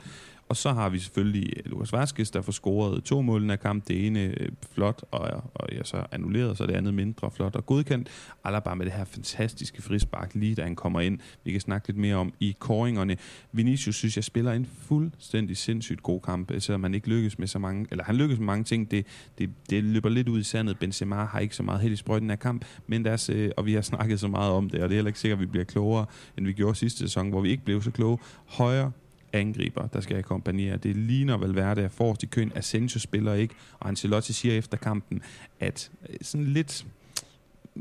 [0.48, 3.88] Og så har vi selvfølgelig øh, Lukas Vaskes, der får scoret to mål af kamp.
[3.88, 7.66] Det ene øh, flot, og, og ja, så annulleret, så det andet mindre flot og
[7.66, 8.08] godkendt.
[8.44, 11.18] Alaba med det her fantastiske frispark, lige da han kommer ind.
[11.44, 13.16] Vi kan snakke lidt mere om i koringerne.
[13.52, 17.46] Vinicius synes jeg spiller en fuldstændig sindssygt god kamp, øh, selvom han ikke lykkes med
[17.46, 18.90] så mange, eller han lykkes med mange ting.
[18.90, 19.06] Det,
[19.38, 20.78] det, det løber lidt ud i sandet.
[20.78, 23.82] Benzema har ikke så meget held i sprøjten af kamp, men deres, og vi har
[23.82, 26.06] snakket så meget om det, og det er heller ikke sikkert, at vi bliver klogere,
[26.38, 28.18] end vi gjorde sidste sæson, hvor vi ikke blev så kloge.
[28.46, 28.92] Højre
[29.34, 30.76] angriber, der skal akkompagnere.
[30.76, 32.52] Det ligner Valverde er forrest i køen.
[32.54, 35.22] Asensio spiller ikke, og Ancelotti siger efter kampen,
[35.60, 36.86] at øh, sådan lidt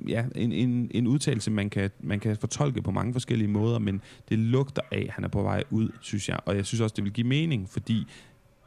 [0.08, 4.02] ja, en, en, en udtalelse, man kan, man kan fortolke på mange forskellige måder, men
[4.30, 6.40] det lugter af, at han er på vej ud, synes jeg.
[6.46, 8.08] Og jeg synes også, det vil give mening, fordi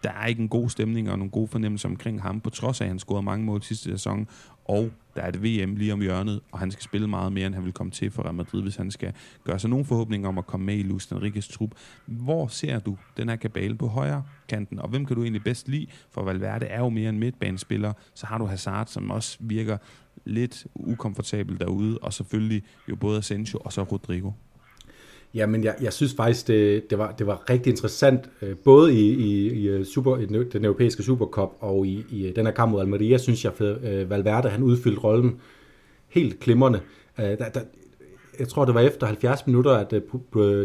[0.02, 2.84] der er ikke en god stemning og nogle gode fornemmelser omkring ham, på trods af,
[2.84, 4.28] at han scorede mange mål sidste sæson,
[4.64, 7.54] og der er et VM lige om hjørnet, og han skal spille meget mere, end
[7.54, 9.12] han vil komme til for Real Madrid, hvis han skal
[9.44, 11.70] gøre sig nogle forhåbninger om at komme med i Luis Enriquez trup.
[12.06, 15.68] Hvor ser du den her kabale på højre kanten, og hvem kan du egentlig bedst
[15.68, 15.86] lide?
[16.10, 19.78] For Valverde er jo mere en midtbanespiller, så har du Hazard, som også virker
[20.24, 24.30] lidt ukomfortabel derude, og selvfølgelig jo både Asensio og så Rodrigo.
[25.36, 28.94] Ja, men jeg, jeg synes faktisk, det, det, var, det var rigtig interessant, øh, både
[28.94, 32.52] i, i, i, øh, super, i den europæiske Supercup og i, i øh, den her
[32.52, 35.40] kamp mod Almeria, synes jeg, at Valverde han udfyldte rollen
[36.08, 36.80] helt klimrende.
[37.16, 37.60] Der, der,
[38.38, 39.94] jeg tror, det var efter 70 minutter, at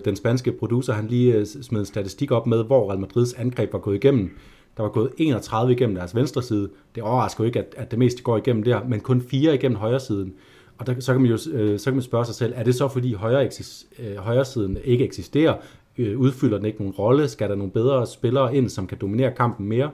[0.05, 3.79] den spanske producer han lige smed en statistik op med, hvor Real Madrids angreb var
[3.79, 4.37] gået igennem.
[4.77, 6.69] Der var gået 31 igennem deres venstre side.
[6.95, 9.77] Det overrasker jo ikke, at, at det meste går igennem der, men kun fire igennem
[9.77, 10.33] højre siden.
[10.81, 12.75] Og der, så, kan man jo øh, så kan man spørge sig selv, er det
[12.75, 15.55] så fordi højre, eksis, øh, højre siden ikke eksisterer?
[15.97, 17.27] Øh, udfylder den ikke nogen rolle?
[17.27, 19.91] Skal der nogle bedre spillere ind, som kan dominere kampen mere?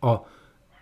[0.00, 0.26] Og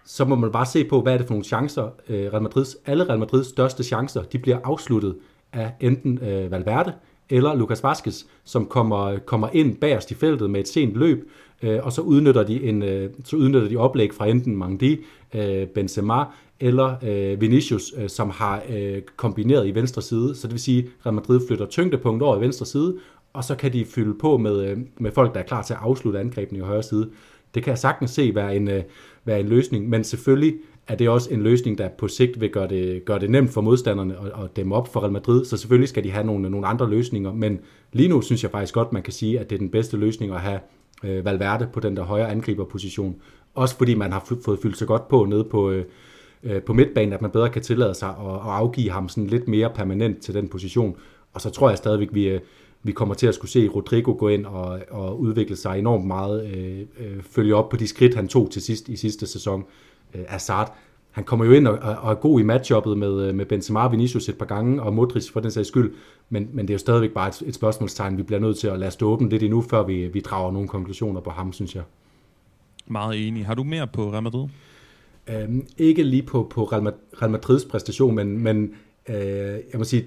[0.04, 1.90] så må man bare se på, hvad er det for nogle chancer.
[2.10, 5.16] Real Madrids, alle Real Madrids største chancer, de bliver afsluttet
[5.52, 6.92] af enten øh, Valverde
[7.30, 11.30] eller Lucas Vazquez, som kommer, kommer ind bagerst i feltet med et sent løb,
[11.62, 14.98] øh, og så udnytter de en øh, så udnytter de oplæg fra enten Mangdi,
[15.34, 16.24] øh, Benzema
[16.60, 20.34] eller øh, Vinicius, øh, som har øh, kombineret i venstre side.
[20.34, 22.96] Så det vil sige, at Real Madrid flytter tyngdepunkt over i venstre side,
[23.32, 25.80] og så kan de fylde på med, øh, med folk, der er klar til at
[25.82, 27.10] afslutte angrebene i højre side.
[27.54, 28.82] Det kan jeg sagtens se være en, øh,
[29.24, 30.54] være en løsning, men selvfølgelig
[30.88, 33.60] er det også en løsning, der på sigt vil gøre det, gøre det nemt for
[33.60, 36.66] modstanderne at, at dæmme op for Real Madrid, så selvfølgelig skal de have nogle, nogle
[36.66, 37.58] andre løsninger, men
[37.92, 40.32] lige nu synes jeg faktisk godt, man kan sige, at det er den bedste løsning
[40.32, 40.60] at have
[41.04, 43.16] øh, Valverde på den der højre angriberposition.
[43.54, 45.84] Også fordi man har fået fyldt sig godt på nede på, øh,
[46.42, 49.48] øh, på midtbanen, at man bedre kan tillade sig at, at afgive ham sådan lidt
[49.48, 50.96] mere permanent til den position.
[51.32, 52.40] Og så tror jeg stadigvæk, vi, øh,
[52.82, 56.56] vi kommer til at skulle se Rodrigo gå ind og, og udvikle sig enormt meget,
[56.56, 59.64] øh, øh, følge op på de skridt, han tog til sidst i sidste sæson.
[60.14, 60.74] Øh, Hazard,
[61.10, 63.92] han kommer jo ind og, og er god i matchuppet med, øh, med Benzema og
[63.92, 65.94] Vinicius et par gange, og Modric for den sags skyld,
[66.28, 68.78] men, men det er jo stadigvæk bare et, et spørgsmålstegn, vi bliver nødt til at
[68.78, 71.82] lade stå åbent lidt endnu, før vi, vi drager nogle konklusioner på ham, synes jeg.
[72.86, 73.46] Meget enig.
[73.46, 74.48] Har du mere på Real Madrid?
[75.32, 78.74] Øhm, ikke lige på, på Real Madrids præstation, men, men
[79.08, 79.16] øh,
[79.72, 80.04] jeg må sige,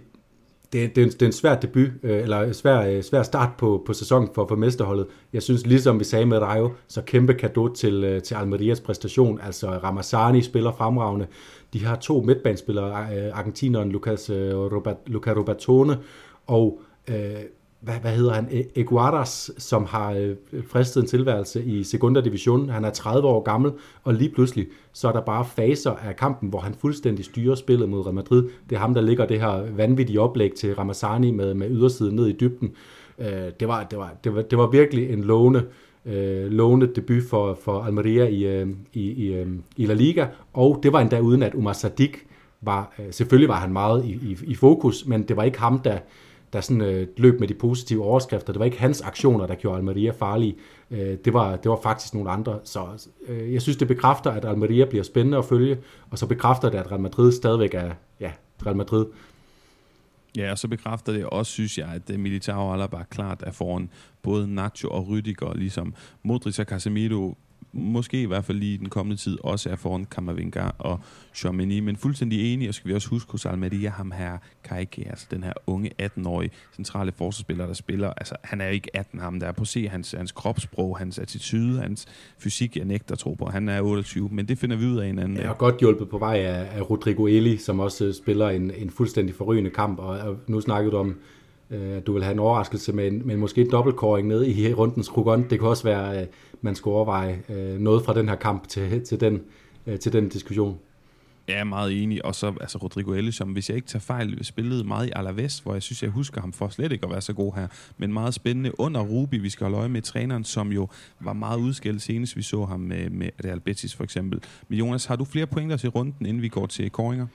[0.73, 3.49] det, det, er en, det er en svær debut, øh, eller svær, øh, svær start
[3.57, 5.07] på, på sæsonen for, for mesterholdet.
[5.33, 9.39] Jeg synes, ligesom vi sagde med Rayo, så kæmpe kado til, øh, til Almerias præstation.
[9.43, 11.27] Altså Ramazani spiller fremragende.
[11.73, 15.97] De har to midtbanespillere, øh, argentineren Lucas, øh, Robert, Luca Robertone
[16.47, 17.15] og øh,
[17.83, 20.35] hvad, hvad hedder han, e-, Eguardas, som har øh,
[20.67, 22.69] fristet en tilværelse i Segunda Division.
[22.69, 23.71] Han er 30 år gammel,
[24.03, 27.89] og lige pludselig, så er der bare faser af kampen, hvor han fuldstændig styrer spillet
[27.89, 28.49] mod Real Madrid.
[28.69, 32.27] Det er ham, der ligger det her vanvittige oplæg til Ramazani med, med ydersiden ned
[32.27, 32.71] i dybden.
[33.19, 33.27] Øh,
[33.59, 35.65] det, var, det, var, det, var, det var virkelig en lovende,
[36.05, 40.79] øh, lovende debut for, for Almeria i, øh, i, i, øh, i La Liga, og
[40.83, 42.17] det var endda uden, at Umar Sadik
[42.61, 45.79] var, øh, selvfølgelig var han meget i, i, i fokus, men det var ikke ham,
[45.79, 45.97] der
[46.53, 48.53] der sådan øh, løb med de positive overskrifter.
[48.53, 50.55] Det var ikke hans aktioner, der gjorde Almeria farlige.
[50.91, 52.59] Øh, det, var, det var faktisk nogle andre.
[52.63, 55.77] Så øh, jeg synes, det bekræfter, at Almeria bliver spændende at følge,
[56.09, 58.31] og så bekræfter det, at Real Madrid stadigvæk er ja,
[58.65, 59.05] Real Madrid.
[60.37, 63.89] Ja, og så bekræfter det også, synes jeg, at øh, Militao Alaba klart er foran
[64.21, 65.93] både Nacho og Rüdiger, ligesom
[66.23, 67.37] Modric og Casemiro
[67.73, 70.99] måske i hvert fald lige i den kommende tid også er foran Kammervinga og
[71.35, 75.27] Chomini, men fuldstændig enige, og skal vi også huske hos Almeria, ham her Kaike, altså
[75.31, 79.47] den her unge 18-årige centrale forsvarsspiller, der spiller, altså han er ikke 18 ham, der
[79.47, 79.51] er.
[79.51, 82.07] På se hans, hans kropssprog, hans attitude, hans
[82.37, 85.19] fysik, jeg nægter tro på, han er 28, men det finder vi ud af en
[85.19, 85.37] anden.
[85.37, 88.89] Jeg har godt hjulpet på vej af, af Rodrigo Eli, som også spiller en, en
[88.89, 91.15] fuldstændig forrygende kamp, og, nu snakkede du om
[91.69, 95.49] at du vil have en overraskelse med, med måske en dobbeltkåring ned i rundens rugon.
[95.49, 96.29] Det kan også være, at
[96.61, 99.41] man skulle overveje øh, noget fra den her kamp til, til, den,
[99.87, 100.79] øh, til den diskussion.
[101.47, 102.25] Jeg er meget enig.
[102.25, 105.59] Og så altså Rodrigo Ellis, som hvis jeg ikke tager fejl, spillede meget i Alaves,
[105.59, 107.67] hvor jeg synes, jeg husker ham for slet ikke at være så god her.
[107.97, 109.37] Men meget spændende under Rubi.
[109.37, 110.87] Vi skal holde øje med træneren, som jo
[111.19, 112.37] var meget udskilt senest.
[112.37, 114.43] Vi så ham med, med Real Betis for eksempel.
[114.67, 117.27] Men Jonas, har du flere pointer til runden, inden vi går til koringer?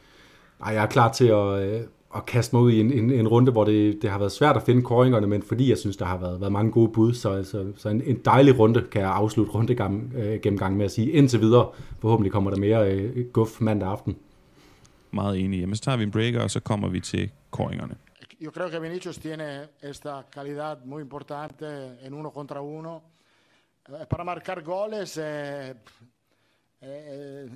[0.61, 1.83] Nej, jeg er klar til at,
[2.17, 4.57] at kaste mig ud i en, en, en runde, hvor det, det har været svært
[4.57, 7.31] at finde koringerne, men fordi jeg synes, der har været, været mange gode bud, så,
[7.31, 11.11] altså, så en, en dejlig runde kan jeg afslutte rundegang, øh, gennemgang med at sige
[11.11, 11.71] indtil videre.
[11.99, 14.17] Forhåbentlig kommer der mere øh, guf mandag aften.
[15.11, 15.61] Meget enig.
[15.61, 17.95] Jamen, så tager vi en breaker, og så kommer vi til koringerne.
[18.41, 21.67] Yo creo que Vinicius tiene esta calidad muy importante
[22.07, 23.03] en uno contra uno.
[23.89, 25.75] Eh, para marcar goles, eh,
[26.81, 27.51] eh,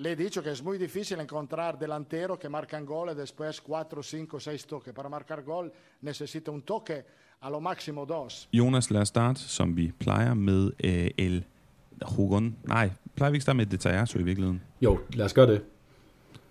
[0.00, 4.02] le he dicho que es muy difícil encontrar delantero que marcan gol y después 4,
[4.02, 4.94] 5, 6 toques.
[4.94, 7.04] Para marcar gol necesita un toque,
[7.40, 8.48] a lo máximo dos.
[8.52, 11.44] Jonas, lad os starte, som vi plejer, med øh, El
[12.16, 12.56] Hugon.
[12.64, 14.62] Nej, plejer vi ikke starte med Detajasso i virkeligheden?
[14.80, 15.62] Jo, lad os gøre det.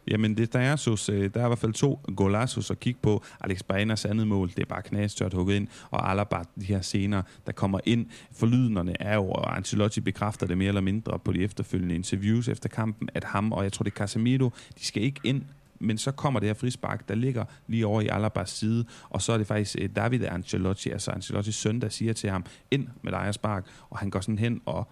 [0.08, 3.00] Jamen, det, der, er, så, øh, der er i hvert fald to golazos at kigge
[3.02, 3.24] på.
[3.42, 7.22] Alex Baenas andet mål, det er bare knastørt hugget ind, og Alaba, de her scener,
[7.46, 8.06] der kommer ind.
[8.32, 12.70] Forlydnerne er jo, og Ancelotti bekræfter det mere eller mindre på de efterfølgende interviews efter
[12.70, 15.44] kampen, at ham, og jeg tror det er Casemiro, de skal ikke ind.
[15.80, 19.34] Men så kommer det her frispark, der ligger lige over i Alabas side, og så
[19.34, 23.12] er det faktisk øh, David Ancelotti, altså Ancelottis søn, der siger til ham, ind med
[23.12, 24.88] dig spark, og han går sådan hen og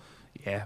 [0.45, 0.61] ja,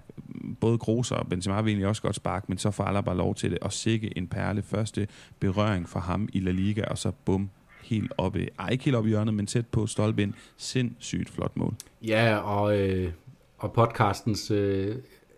[0.60, 3.50] både Kroos og Benzema vil egentlig også godt sparke, men så får Alaba lov til
[3.50, 4.62] det, og sikke en perle.
[4.62, 5.08] Første
[5.40, 7.50] berøring for ham i La Liga, og så bum,
[7.82, 10.34] helt oppe, ej ikke helt oppe i hjørnet, men tæt på stolpen.
[10.56, 11.74] Sindssygt flot mål.
[12.02, 13.12] Ja, og, øh,
[13.58, 14.96] og podcastens øh,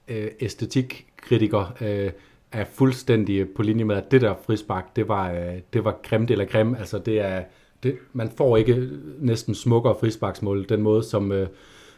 [0.08, 2.12] øh, æstetikkritiker øh,
[2.52, 6.30] er fuldstændig på linje med, at det der frispark, det var, øh, det var grimt
[6.30, 6.74] eller grim.
[6.74, 7.44] Altså det er,
[7.82, 11.48] det, man får ikke næsten smukkere frisparksmål, den måde, som, øh,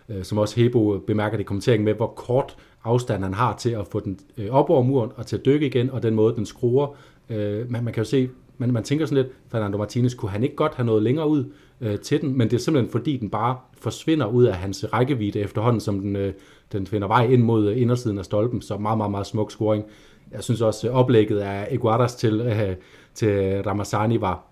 [0.09, 3.87] øh, som også Hebo bemærker i kommenteringen med, hvor kort afstand han har til at
[3.87, 6.47] få den øh, op over muren og til at dykke igen, og den måde, den
[6.47, 6.97] skruer.
[7.31, 8.29] Øh, man, man kan jo se,
[8.59, 11.45] man, man tænker sådan lidt, Fernando Martinez, kunne han ikke godt have noget længere ud
[11.81, 15.41] øh, til den, men det er simpelthen fordi, den bare forsvinder ud af hans rækkevidde
[15.41, 16.33] efterhånden, som den, øh,
[16.73, 19.85] den finder vej ind mod øh, indersiden af stolpen, så meget, meget, meget smuk scoring.
[20.33, 22.77] Jeg synes også, at oplægget af Eguadas til, øh,
[23.15, 24.45] til Ramazani var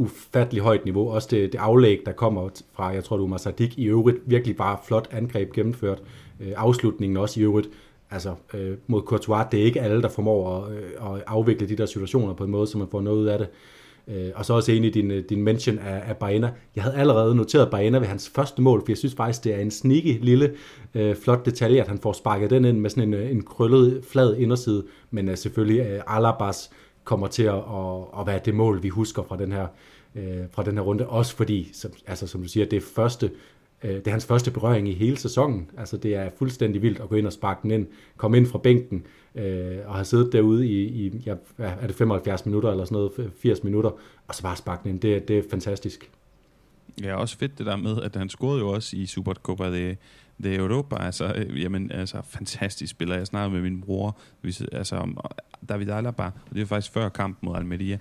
[0.00, 1.10] ufattelig højt niveau.
[1.10, 4.56] Også det, det aflæg, der kommer fra, jeg tror, du Umar Sadik, i øvrigt virkelig
[4.56, 6.02] bare flot angreb gennemført.
[6.40, 7.68] Øh, afslutningen også i øvrigt.
[8.10, 11.76] Altså øh, mod Courtois, det er ikke alle, der formår at, øh, at afvikle de
[11.76, 13.48] der situationer på en måde, så man får noget ud af det.
[14.08, 16.50] Øh, og så også enig i din, øh, din mention af, af Baena.
[16.76, 19.58] Jeg havde allerede noteret Baena ved hans første mål, for jeg synes faktisk, det er
[19.58, 20.54] en sneaky lille
[20.94, 24.04] øh, flot detalje, at han får sparket den ind med sådan en, øh, en krøllet,
[24.10, 24.84] flad inderside.
[25.10, 26.70] Men øh, selvfølgelig øh, Alabas
[27.04, 29.66] kommer til at, at, at være det mål, vi husker fra den her,
[30.14, 31.06] øh, fra den her runde.
[31.06, 33.30] Også fordi, som, altså, som du siger, det er, første,
[33.84, 35.70] øh, det er hans første berøring i hele sæsonen.
[35.78, 37.86] Altså, det er fuldstændig vildt at gå ind og sparke den ind,
[38.16, 42.46] komme ind fra bænken øh, og have siddet derude i, i ja, er det 75
[42.46, 43.90] minutter eller sådan noget, 80 minutter,
[44.28, 45.00] og så bare sparke den ind.
[45.00, 46.10] Det, det er fantastisk.
[47.02, 49.96] Ja, også fedt det der med, at han scorede jo også i Supercopa de,
[50.42, 50.96] de Europa.
[50.96, 53.16] Altså, øh, jamen, altså, fantastisk spiller.
[53.16, 55.18] Jeg snakkede med min bror, hvis, altså, om
[55.68, 57.98] David Alaba, og det var faktisk før kampen mod Almeria.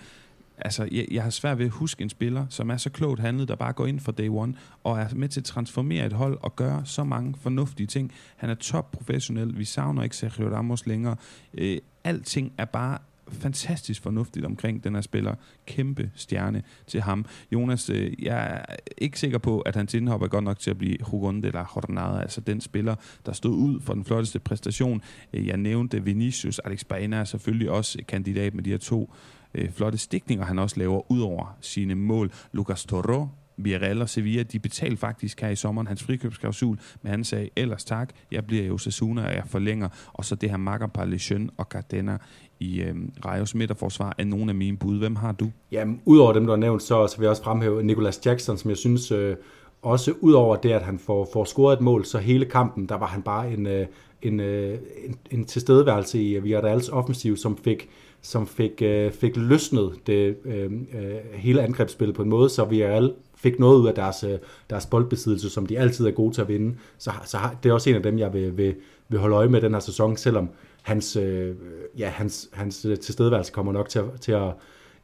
[0.62, 3.47] Altså, jeg, jeg har svært ved at huske en spiller, som er så klogt handlet,
[3.47, 4.53] der bare går ind for day one,
[4.84, 8.12] og er med til at transformere et hold og gøre så mange fornuftige ting.
[8.38, 9.57] Han er top professionel.
[9.57, 11.16] Vi savner ikke Sergio Ramos længere.
[11.53, 12.97] Øh, alting er bare
[13.32, 15.36] fantastisk fornuftigt omkring den her spiller.
[15.66, 17.26] Kæmpe stjerne til ham.
[17.51, 20.78] Jonas, øh, jeg er ikke sikker på, at hans indhop er godt nok til at
[20.78, 22.95] blive Hugonde eller Jornada, altså den spiller,
[23.26, 25.01] der stod ud for den flotteste præstation.
[25.34, 29.14] Øh, jeg nævnte Vinicius, Alex Baena er selvfølgelig også kandidat med de her to
[29.56, 32.32] øh, flotte stikninger, han også laver ud over sine mål.
[32.52, 33.28] Lucas Toro,
[33.58, 37.84] Villarreal og Sevilla, de betalte faktisk her i sommeren hans frikøbsklausul, men han sagde, ellers
[37.84, 41.66] tak, jeg bliver jo Sassuna, og jeg forlænger, og så det her Makapar, Lejeune og
[41.66, 42.18] Cardena
[42.60, 42.95] i øh,
[43.26, 44.97] Rejos midterforsvar er nogle af mine bud.
[44.97, 45.52] Hvem har du?
[45.72, 48.70] Jamen, udover dem, du har nævnt, så, så vil jeg også fremhæve Nicolas Jackson, som
[48.70, 49.36] jeg synes, øh,
[49.82, 53.08] også udover det, at han får, får scoret et mål, så hele kampen, der var
[53.08, 53.88] han bare en, øh,
[54.22, 57.89] en, øh, en, en tilstedeværelse i Villarreals offensiv, som fik,
[58.22, 63.13] som fik, øh, fik løsnet det øh, øh hele angrebsspillet på en måde, så Villarreal
[63.36, 64.38] fik noget ud af deres, øh,
[64.70, 66.76] deres boldbesiddelse, som de altid er gode til at vinde.
[66.97, 68.76] Så, så det er også en af dem, jeg vil, vil,
[69.09, 70.49] vil holde øje med den her sæson, selvom
[70.82, 71.55] hans, øh,
[71.97, 74.51] ja, hans, hans øh, tilstedeværelse kommer nok til at, til at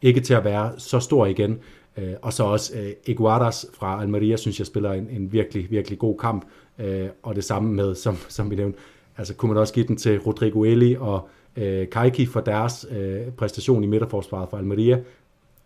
[0.01, 1.59] ikke til at være så stor igen.
[1.97, 5.99] Øh, og så også øh, Iguadas fra Almeria, synes jeg spiller en, en virkelig, virkelig
[5.99, 6.45] god kamp.
[6.79, 8.79] Øh, og det samme med, som, som vi nævnte,
[9.17, 13.31] altså kunne man også give den til Rodrigo Eli og øh, Kaiki for deres øh,
[13.31, 14.99] præstation i midterforsvaret for Almeria.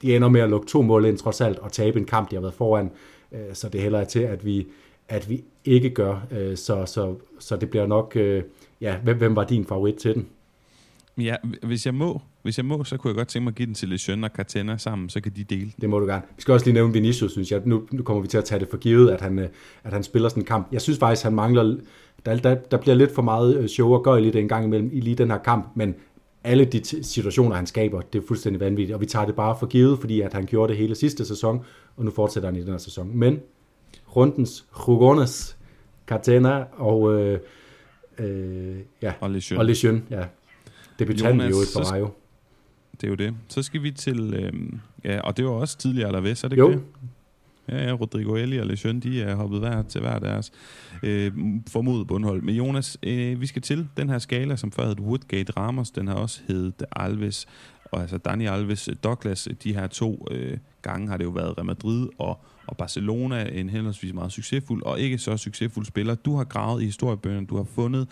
[0.01, 2.35] De ender med at lukke to mål ind trods alt og tabe en kamp, de
[2.35, 2.91] har været foran.
[3.31, 4.67] Øh, så det heller er til, at vi,
[5.07, 6.27] at vi ikke gør.
[6.31, 8.15] Øh, så, så, så det bliver nok...
[8.15, 8.43] Øh,
[8.81, 10.27] ja, hvem, hvem var din favorit til den?
[11.17, 13.65] Ja, hvis jeg må, hvis jeg må, så kunne jeg godt tænke mig at give
[13.65, 16.21] den til Lejeune og Cartena sammen, så kan de dele Det må du gerne.
[16.35, 17.61] Vi skal også lige nævne Vinicius, synes jeg.
[17.65, 19.47] Nu, nu kommer vi til at tage det for givet, at han, øh,
[19.83, 20.67] at han spiller sådan en kamp.
[20.71, 21.77] Jeg synes faktisk, han mangler...
[22.25, 24.89] Der, der, der bliver lidt for meget øh, show og gøj lidt en gang imellem
[24.93, 25.95] i lige den her kamp, men
[26.43, 29.65] alle de situationer, han skaber, det er fuldstændig vanvittigt, og vi tager det bare for
[29.67, 31.65] givet, fordi at han gjorde det hele sidste sæson,
[31.97, 33.17] og nu fortsætter han i den her sæson.
[33.17, 33.39] Men
[34.15, 35.57] rundens Rugones,
[36.07, 37.39] Cartena og, øh,
[38.19, 39.29] øh, ja, og
[39.65, 40.01] Lejeune.
[40.09, 40.23] Ja.
[40.99, 42.09] Debutanten jo for mig jo.
[43.01, 43.35] Det er jo det.
[43.47, 44.53] Så skal vi til, øh,
[45.03, 46.69] ja, og det var også tidligere Alaves, er det jo.
[46.69, 46.85] ikke det?
[47.71, 50.51] Ja, ja, Rodrigo Eli og Lejeune, de er hoppet hver til hver deres
[51.03, 51.31] øh,
[51.67, 52.41] formodet bundhold.
[52.41, 56.07] Men Jonas, øh, vi skal til den her skala, som før hed Woodgate Ramos, den
[56.07, 57.47] har også heddet Alves,
[57.91, 61.65] og altså Dani Alves Douglas, de her to øh, gange har det jo været Real
[61.65, 66.15] Madrid og, og Barcelona, en henholdsvis meget succesfuld og ikke så succesfuld spiller.
[66.15, 68.07] Du har gravet i historiebøgerne, du har fundet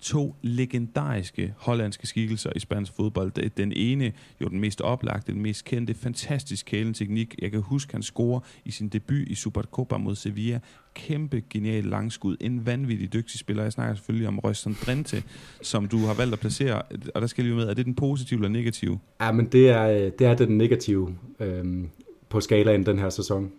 [0.00, 3.50] to legendariske hollandske skikkelser i spansk fodbold.
[3.50, 7.34] Den ene, jo den mest oplagte, den mest kendte, fantastisk kælenteknik.
[7.42, 10.60] Jeg kan huske, han scorer i sin debut i Supercopa mod Sevilla.
[10.94, 12.36] Kæmpe, genial langskud.
[12.40, 13.62] En vanvittig dygtig spiller.
[13.62, 15.22] Jeg snakker selvfølgelig om Røston Drente,
[15.62, 16.82] som du har valgt at placere.
[17.14, 18.98] Og der skal lige med, er det den positive eller negative?
[19.20, 21.88] Ja, men det er, det er den negative øhm,
[22.28, 23.52] på skalaen den her sæson.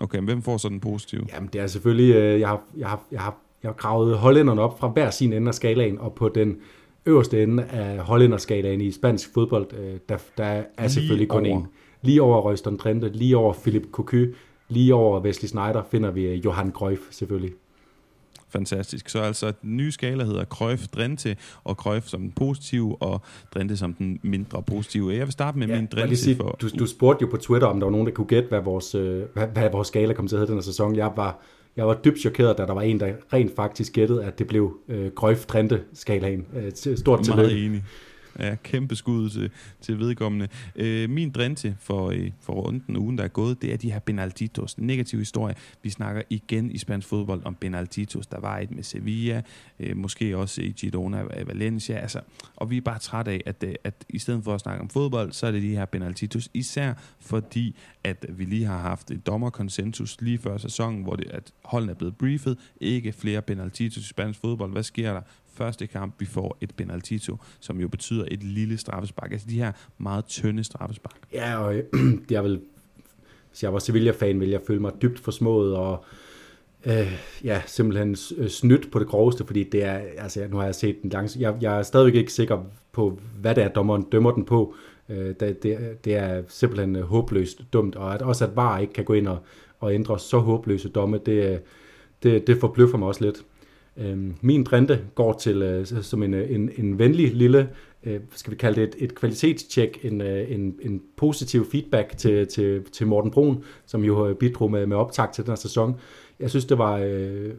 [0.00, 1.26] Okay, men hvem får så den positive?
[1.34, 4.78] Jamen, det er selvfølgelig, øh, jeg, har, jeg, har, jeg, har, jeg gravet hollænderne op
[4.78, 6.56] fra hver sin ende af skalaen, og på den
[7.06, 11.66] øverste ende af hollænderskalaen i spansk fodbold, øh, der, der er lige selvfølgelig kun en.
[12.02, 14.26] Lige over Røston Drente, lige over Philip Cocu,
[14.68, 17.52] lige over Wesley Snyder finder vi øh, Johan Cruyff selvfølgelig.
[18.48, 19.08] Fantastisk.
[19.08, 23.20] Så altså, den nye skala hedder Cruyff Drente, og Cruyff som den positive, og
[23.54, 25.12] Drente som den mindre positive.
[25.12, 26.16] Jeg vil starte med ja, min Drente.
[26.16, 26.56] Sige, for...
[26.60, 28.94] du, du spurgte jo på Twitter, om der var nogen, der kunne gætte, hvad vores,
[28.94, 30.96] øh, hvad, hvad vores skala kom til at hedde den her sæson.
[30.96, 31.42] Jeg var,
[31.76, 34.78] jeg var dybt chokeret, da der var en, der rent faktisk gættede, at det blev
[34.88, 36.46] øh, Cruyff Drente skalaen.
[36.56, 37.42] Øh, stort tillykke.
[37.42, 37.84] Meget enig.
[38.40, 40.48] Ja, kæmpe skud til, til vedkommende.
[40.76, 43.98] Øh, min drinte for, øh, for runden ugen, der er gået, det er de her
[43.98, 44.74] Benalditos.
[44.74, 45.54] En negativ historie.
[45.82, 48.26] Vi snakker igen i spansk fodbold om Benalditos.
[48.26, 49.42] Der var et med Sevilla,
[49.80, 51.96] øh, måske også i Girona Valencia.
[51.96, 52.20] Altså,
[52.56, 54.88] og vi er bare træt af, at, øh, at i stedet for at snakke om
[54.88, 56.48] fodbold, så er det de her Benalditos.
[56.54, 61.52] Især fordi, at vi lige har haft et dommerkonsensus lige før sæsonen, hvor det, at
[61.64, 62.58] holdene er blevet briefet.
[62.80, 64.72] Ikke flere Benalditos i spansk fodbold.
[64.72, 65.20] Hvad sker der?
[65.60, 69.32] Første kamp, vi får et penaltito, som jo betyder et lille straffespark.
[69.32, 71.18] Altså de her meget tynde straffespark.
[71.32, 71.74] Ja, og
[72.30, 72.60] jeg vil,
[73.50, 76.04] hvis jeg var Sevilla-fan, ville jeg føle mig dybt forsmået og
[76.86, 77.12] øh,
[77.44, 81.02] ja, simpelthen øh, snydt på det groveste, fordi det er, altså nu har jeg set
[81.02, 84.44] den langs, jeg, jeg er stadigvæk ikke sikker på, hvad det er, dommeren dømmer den
[84.44, 84.74] på.
[85.08, 88.92] Øh, det, det, det er simpelthen øh, håbløst dumt, og at også at VAR ikke
[88.92, 89.38] kan gå ind og,
[89.80, 91.58] og ændre så håbløse domme, det, øh,
[92.22, 93.44] det, det forbløffer mig også lidt.
[93.96, 97.68] Øhm, min drinte går til øh, som en, øh, en, en venlig lille,
[98.04, 102.46] øh, skal vi kalde det et, et kvalitetstjek, en, øh, en, en positiv feedback til,
[102.46, 105.96] til, til Morten Brun, som jo øh, bidrog med, med optag til den her sæson.
[106.40, 107.50] Jeg synes, det var øh,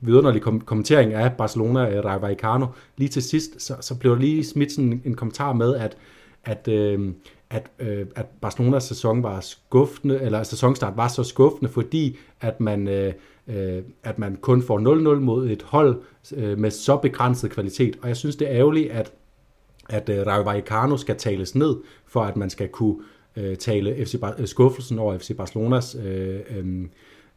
[0.00, 2.66] vidunderlig kom- kommentering af Barcelona Rayo Vallecano.
[2.96, 5.96] Lige til sidst, så, så blev der lige smidt sådan en kommentar med, at,
[6.44, 7.12] at, øh,
[7.50, 12.88] at, øh, at Barcelonas sæson var skuffende, eller sæsonstart var så skuffende, fordi at man
[12.88, 13.12] øh,
[13.48, 14.78] øh, at man kun får
[15.16, 16.00] 0-0 mod et hold
[16.36, 17.98] øh, med så begrænset kvalitet.
[18.02, 19.12] Og jeg synes, det er ærgerligt, at,
[19.88, 21.76] at øh, Rayo Vallecano skal tales ned,
[22.06, 22.96] for at man skal kunne
[23.36, 26.84] øh, tale FC Bar- øh, skuffelsen over FC Barcelonas øh, øh,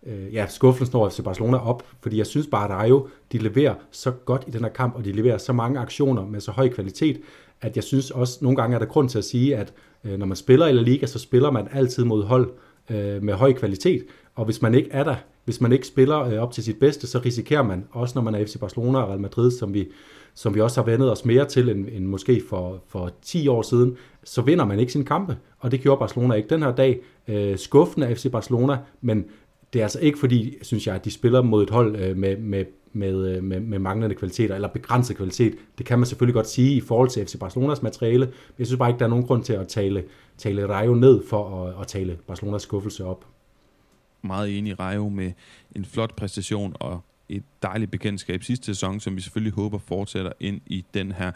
[0.06, 3.76] øh, ja, skuffelsen over FC Barcelona op, fordi jeg synes bare, at Rayo, de leverer
[3.92, 6.70] så godt i den her kamp, og de leverer så mange aktioner med så høj
[6.70, 7.22] kvalitet,
[7.62, 10.26] at jeg synes også, nogle gange er der grund til at sige, at øh, når
[10.26, 12.52] man spiller i La Liga, så spiller man altid mod hold,
[12.90, 14.04] øh, med høj kvalitet,
[14.36, 15.16] og hvis man ikke er der,
[15.46, 18.36] hvis man ikke spiller øh, op til sit bedste, så risikerer man, også når man
[18.36, 19.88] er FC Barcelona og Real Madrid, som vi,
[20.34, 23.62] som vi også har vendet os mere til end, end måske for, for 10 år
[23.62, 27.00] siden, så vinder man ikke sin kampe, og det gjorde Barcelona ikke den her dag.
[27.28, 29.26] Øh, skuffende af FC Barcelona, men
[29.74, 32.38] det er altså ikke fordi, synes jeg, at de spiller mod et hold øh, med,
[32.38, 35.56] med, med, øh, med, med manglende kvaliteter, eller begrænset kvalitet.
[35.78, 38.80] Det kan man selvfølgelig godt sige i forhold til FC Barcelonas materiale, men jeg synes
[38.80, 40.04] bare ikke, der er nogen grund til at tale,
[40.38, 43.26] tale Rayo ned for at, at tale Barcelonas skuffelse op.
[44.26, 45.32] Meget enig i Rejo med
[45.76, 50.62] en flot præstation og et dejligt bekendtskab sidste sæson, som vi selvfølgelig håber fortsætter ind
[50.66, 51.32] i den her.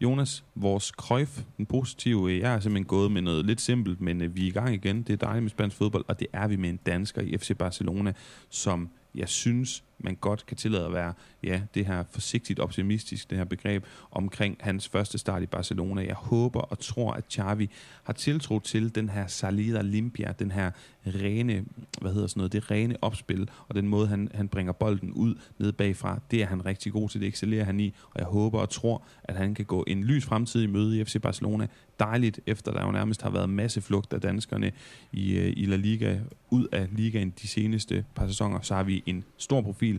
[0.00, 4.22] Jonas, vores krøjf, den positive, øh, jeg er simpelthen gået med noget lidt simpelt, men
[4.22, 5.02] øh, vi er i gang igen.
[5.02, 7.56] Det er dejligt med spansk fodbold, og det er vi med en dansker i FC
[7.56, 8.12] Barcelona,
[8.50, 13.38] som jeg synes, man godt kan tillade at være, ja, det her forsigtigt optimistisk, det
[13.38, 16.06] her begreb omkring hans første start i Barcelona.
[16.06, 17.70] Jeg håber og tror, at Xavi
[18.02, 20.70] har tiltro til den her salida limpia, den her
[21.06, 21.64] rene,
[22.00, 25.34] hvad hedder sådan noget, det rene opspil, og den måde, han, han bringer bolden ud
[25.58, 28.60] ned bagfra, det er han rigtig god til, det excellerer han i, og jeg håber
[28.60, 31.66] og tror, at han kan gå en lys fremtid i møde i FC Barcelona.
[31.98, 34.72] Dejligt, efter der jo nærmest har været masse flugt af danskerne
[35.12, 36.18] i, øh, i La Liga,
[36.50, 39.93] ud af ligaen de seneste par sæsoner, så har vi en stor profil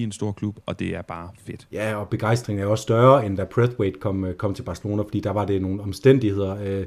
[0.00, 1.68] i en stor klub, og det er bare fedt.
[1.72, 5.20] Ja, og begejstringen er også større, end da Braithwaite kom, øh, kom til Barcelona, fordi
[5.20, 6.86] der var det nogle omstændigheder, øh,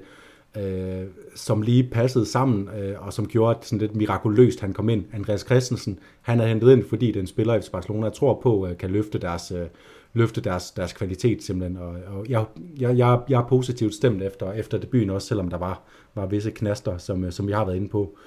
[0.58, 4.89] øh, som lige passede sammen, øh, og som gjorde, at sådan lidt mirakuløst han kom
[4.89, 5.05] ind.
[5.14, 8.89] Andreas Christensen, han er hentet ind, fordi den spiller i Barcelona, tror på, øh, kan
[8.89, 9.68] løfte deres, øh,
[10.14, 11.78] løfte deres, deres kvalitet simpelthen.
[11.78, 12.45] Og, og jeg,
[12.80, 15.82] jeg, jeg, jeg er positivt stemt efter, efter debuten også, selvom der var,
[16.16, 18.18] var visse knaster, som, øh, som jeg har været inde på.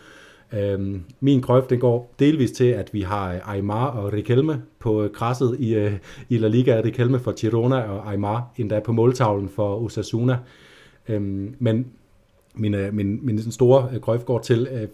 [0.53, 5.57] Øhm, min krøf, den går delvis til, at vi har Aymar og Riquelme på græsset
[5.59, 5.93] i, øh,
[6.29, 6.81] i La Liga.
[6.85, 10.39] Riquelme for Girona og Aymar endda på måltavlen for Osasuna.
[11.09, 11.87] Øhm, men
[12.55, 14.89] min, øh, min, min store øh, krøf går til, øh,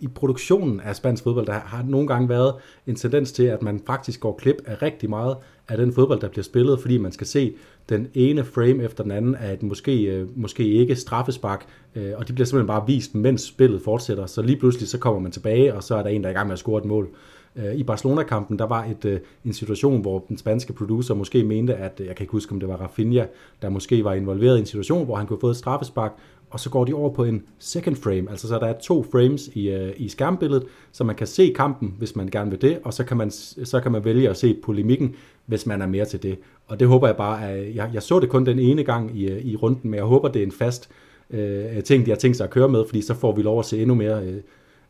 [0.00, 2.54] i produktionen af spansk fodbold, der har nogle gange været
[2.86, 5.36] en tendens til, at man faktisk går klip af rigtig meget
[5.72, 7.54] af den fodbold, der bliver spillet, fordi man skal se
[7.88, 12.28] den ene frame efter den anden af et måske, øh, måske ikke straffespark, øh, og
[12.28, 14.26] de bliver simpelthen bare vist, mens spillet fortsætter.
[14.26, 16.34] Så lige pludselig så kommer man tilbage, og så er der en, der er i
[16.34, 17.08] gang med at score et mål.
[17.56, 22.00] Øh, I Barcelona-kampen, der var et, en situation, hvor den spanske producer måske mente, at,
[22.06, 23.24] jeg kan ikke huske, om det var Rafinha,
[23.62, 26.12] der måske var involveret i en situation, hvor han kunne få et straffespark,
[26.50, 29.48] og så går de over på en second frame, altså så der er to frames
[29.48, 33.04] i, i skærmbilledet, så man kan se kampen, hvis man gerne vil det, og så
[33.04, 35.14] kan man, så kan man vælge at se polemikken,
[35.46, 36.38] hvis man er mere til det.
[36.66, 39.30] Og det håber jeg bare, at jeg, jeg så det kun den ene gang i,
[39.30, 40.90] øh, i runden, men jeg håber, det er en fast
[41.30, 43.64] øh, ting, de har tænkt sig at køre med, fordi så får vi lov at
[43.64, 44.36] se endnu mere, øh,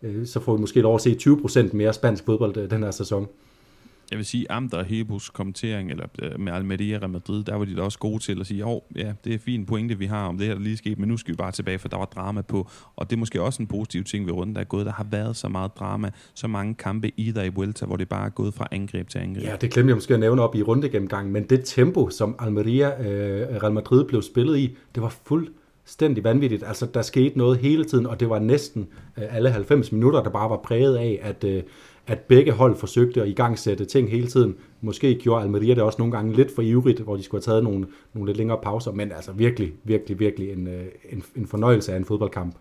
[0.02, 2.90] øh så får vi måske lov at se 20% mere spansk fodbold øh, den her
[2.90, 3.28] sæson
[4.10, 7.64] jeg vil sige, Amter og Hebus kommentering, eller øh, med Almeria og Madrid, der var
[7.64, 10.28] de da også gode til at sige, jo, ja, det er fint pointe, vi har
[10.28, 12.04] om det her, der lige skete, men nu skal vi bare tilbage, for der var
[12.04, 12.68] drama på.
[12.96, 14.86] Og det er måske også en positiv ting ved runden, der er gået.
[14.86, 18.08] Der har været så meget drama, så mange kampe i der i Vuelta, hvor det
[18.08, 19.44] bare er gået fra angreb til angreb.
[19.44, 23.02] Ja, det glemte jeg måske at nævne op i rundegennemgangen, men det tempo, som Almeria
[23.02, 25.50] øh, Real Madrid blev spillet i, det var fuldt
[25.82, 26.64] fuldstændig vanvittigt.
[26.66, 28.88] Altså, der skete noget hele tiden, og det var næsten
[29.18, 31.62] øh, alle 90 minutter, der bare var præget af, at, øh,
[32.06, 34.54] at begge hold forsøgte at igangsætte ting hele tiden.
[34.80, 37.64] Måske gjorde Almeria det også nogle gange lidt for ivrigt, hvor de skulle have taget
[37.64, 41.92] nogle, nogle lidt længere pauser, men altså virkelig, virkelig, virkelig en, øh, en, en fornøjelse
[41.92, 42.56] af en fodboldkamp.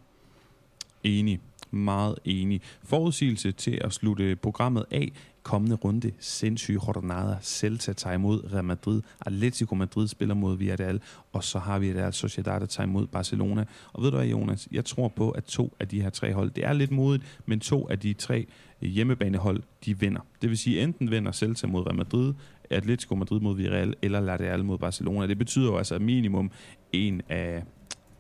[1.04, 1.40] Enig.
[1.74, 2.62] Meget enig.
[2.84, 5.12] Forudsigelse til at slutte programmet af
[5.44, 6.12] kommende runde.
[6.20, 7.38] Sindssyge Jordanada.
[7.42, 9.02] Celta tager imod Real Madrid.
[9.26, 11.02] Atletico Madrid spiller mod Villarreal.
[11.32, 13.66] Og så har vi Real Sociedad, der tager imod Barcelona.
[13.94, 14.68] Og ved du hvad, Jonas?
[14.72, 17.60] Jeg tror på, at to af de her tre hold, det er lidt modigt, men
[17.60, 18.48] to af de tre
[18.88, 20.22] hjemmebanehold, de vinder.
[20.42, 22.34] Det vil sige, enten vinder Celta mod Real Madrid,
[22.70, 25.28] Atletico Madrid mod Villarreal, eller La Real mod Barcelona.
[25.28, 26.52] Det betyder jo altså minimum
[26.94, 27.64] en af,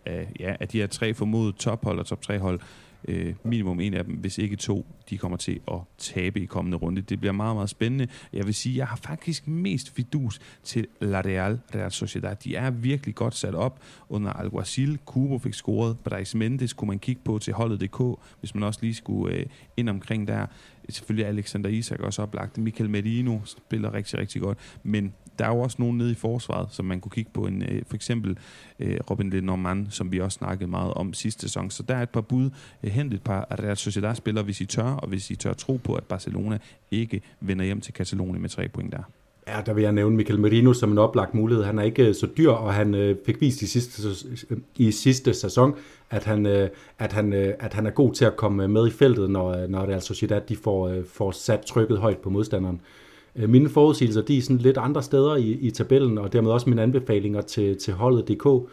[0.05, 2.59] af, ja, af de her tre formodede tophold og top 3 hold,
[3.07, 6.77] øh, minimum en af dem, hvis ikke to, de kommer til at tabe i kommende
[6.77, 7.01] runde.
[7.01, 8.07] Det bliver meget, meget spændende.
[8.33, 12.35] Jeg vil sige, jeg har faktisk mest fidus til La Real, Real Sociedad.
[12.35, 13.79] De er virkelig godt sat op
[14.09, 14.99] under Alguacil.
[15.05, 15.99] Kubo fik scoret.
[15.99, 19.45] Brais Mendes kunne man kigge på til holdet.dk, hvis man også lige skulle øh,
[19.77, 20.45] ind omkring der.
[20.89, 22.57] Selvfølgelig Alexander Isak også oplagt.
[22.57, 24.57] Michael Merino spiller rigtig, rigtig godt.
[24.83, 27.41] Men der er jo også nogen nede i forsvaret, som man kunne kigge på.
[27.41, 28.37] En, øh, for eksempel
[28.79, 31.69] øh, Robin Lenormand, som vi også snakkede meget om sidste sæson.
[31.69, 32.49] Så der er et par bud.
[32.83, 35.93] Øh, hent et par Real Sociedad-spillere, hvis I tør, og hvis I tør tro på,
[35.93, 36.57] at Barcelona
[36.91, 39.03] ikke vender hjem til Katalonien med tre point der.
[39.47, 41.63] Ja, der vil jeg nævne Michael Merino som en oplagt mulighed.
[41.63, 44.27] Han er ikke øh, så dyr, og han øh, fik vist i sidste,
[44.75, 45.75] i sidste sæson,
[46.09, 46.69] at han, øh,
[46.99, 50.01] at, han, at han er god til at komme med i feltet, når, når Real
[50.01, 52.75] Sociedad de får, får sat trykket højt på modstanderen.
[52.75, 56.51] Øh, Øh, mine forudsigelser, de er sådan lidt andre steder i, i tabellen, og dermed
[56.51, 58.69] også mine anbefalinger til, til holdet.dk.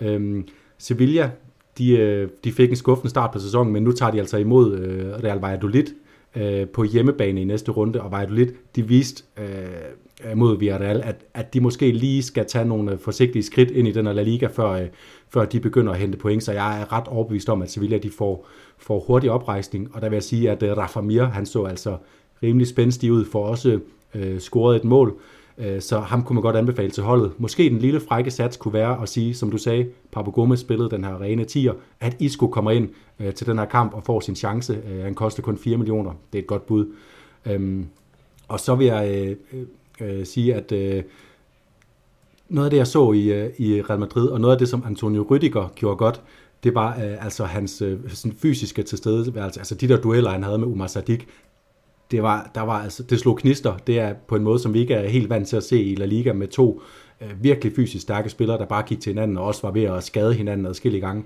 [0.00, 0.48] Øhm,
[0.78, 1.30] Sevilla,
[1.78, 4.78] de, øh, de fik en skuffende start på sæsonen, men nu tager de altså imod
[4.78, 5.86] øh, Real Valladolid
[6.36, 11.54] øh, på hjemmebane i næste runde, og Valladolid, de viste øh, mod Villarreal, at, at
[11.54, 14.46] de måske lige skal tage nogle øh, forsigtige skridt ind i den her La Liga,
[14.46, 14.86] før, øh,
[15.28, 18.10] før de begynder at hente point, så jeg er ret overbevist om, at Sevilla de
[18.10, 18.48] får,
[18.78, 21.96] får hurtig oprejsning, og der vil jeg sige, at øh, Rafa Mir, han så altså
[22.42, 23.80] rimelig spændstig ud, for også
[24.14, 25.20] øh, scorede et mål,
[25.60, 27.32] Øh, så ham kunne man godt anbefale til holdet.
[27.38, 30.90] Måske den lille frække sats kunne være at sige, som du sagde, Papu Gomez spillede
[30.90, 32.88] den her rene tier, at Isco kommer ind
[33.20, 34.82] øh, til den her kamp og får sin chance.
[34.90, 36.10] Øh, han koster kun 4 millioner.
[36.32, 36.86] Det er et godt bud.
[37.46, 37.86] Øhm,
[38.48, 39.66] og så vil jeg øh,
[40.00, 41.02] øh, sige, at øh,
[42.48, 45.22] noget af det, jeg så i, i Real Madrid, og noget af det, som Antonio
[45.30, 46.22] Rüdiger gjorde godt,
[46.64, 47.70] det var altså hans
[48.08, 51.28] sådan fysiske tilstedeværelse, altså de der dueller, han havde med Umar Sadik,
[52.10, 53.76] det, var, der var, altså, det slog knister.
[53.86, 55.94] Det er på en måde, som vi ikke er helt vant til at se i
[55.94, 56.82] La Liga med to
[57.20, 60.04] øh, virkelig fysisk stærke spillere, der bare gik til hinanden og også var ved at
[60.04, 61.24] skade hinanden adskillige gange.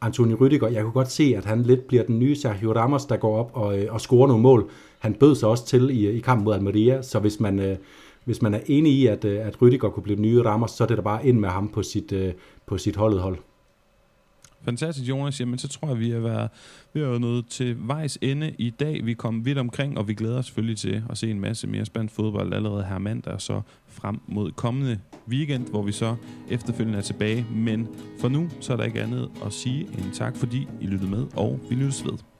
[0.00, 3.16] Antonio Rüdiger, jeg kunne godt se, at han lidt bliver den nye Sergio Ramos, der
[3.16, 4.70] går op og, øh, og scorer nogle mål.
[4.98, 7.76] Han bød sig også til i, i kampen mod Almeria, så hvis man, øh,
[8.24, 10.84] hvis man er enig i, at, øh, at Rüdiger kunne blive den nye Ramos, så
[10.84, 12.32] er det da bare ind med ham på sit, øh,
[12.66, 13.38] på sit holdet hold.
[14.64, 15.40] Fantastisk, Jonas.
[15.40, 16.50] Jamen, så tror jeg, vi er været,
[16.94, 19.06] vi er nået til vejs ende i dag.
[19.06, 21.84] Vi kom vidt omkring, og vi glæder os selvfølgelig til at se en masse mere
[21.84, 24.98] spændt fodbold allerede her mandag, og så frem mod kommende
[25.28, 26.16] weekend, hvor vi så
[26.50, 27.46] efterfølgende er tilbage.
[27.54, 27.88] Men
[28.20, 31.26] for nu, så er der ikke andet at sige end tak, fordi I lyttede med,
[31.36, 32.31] og vi lyttes ved.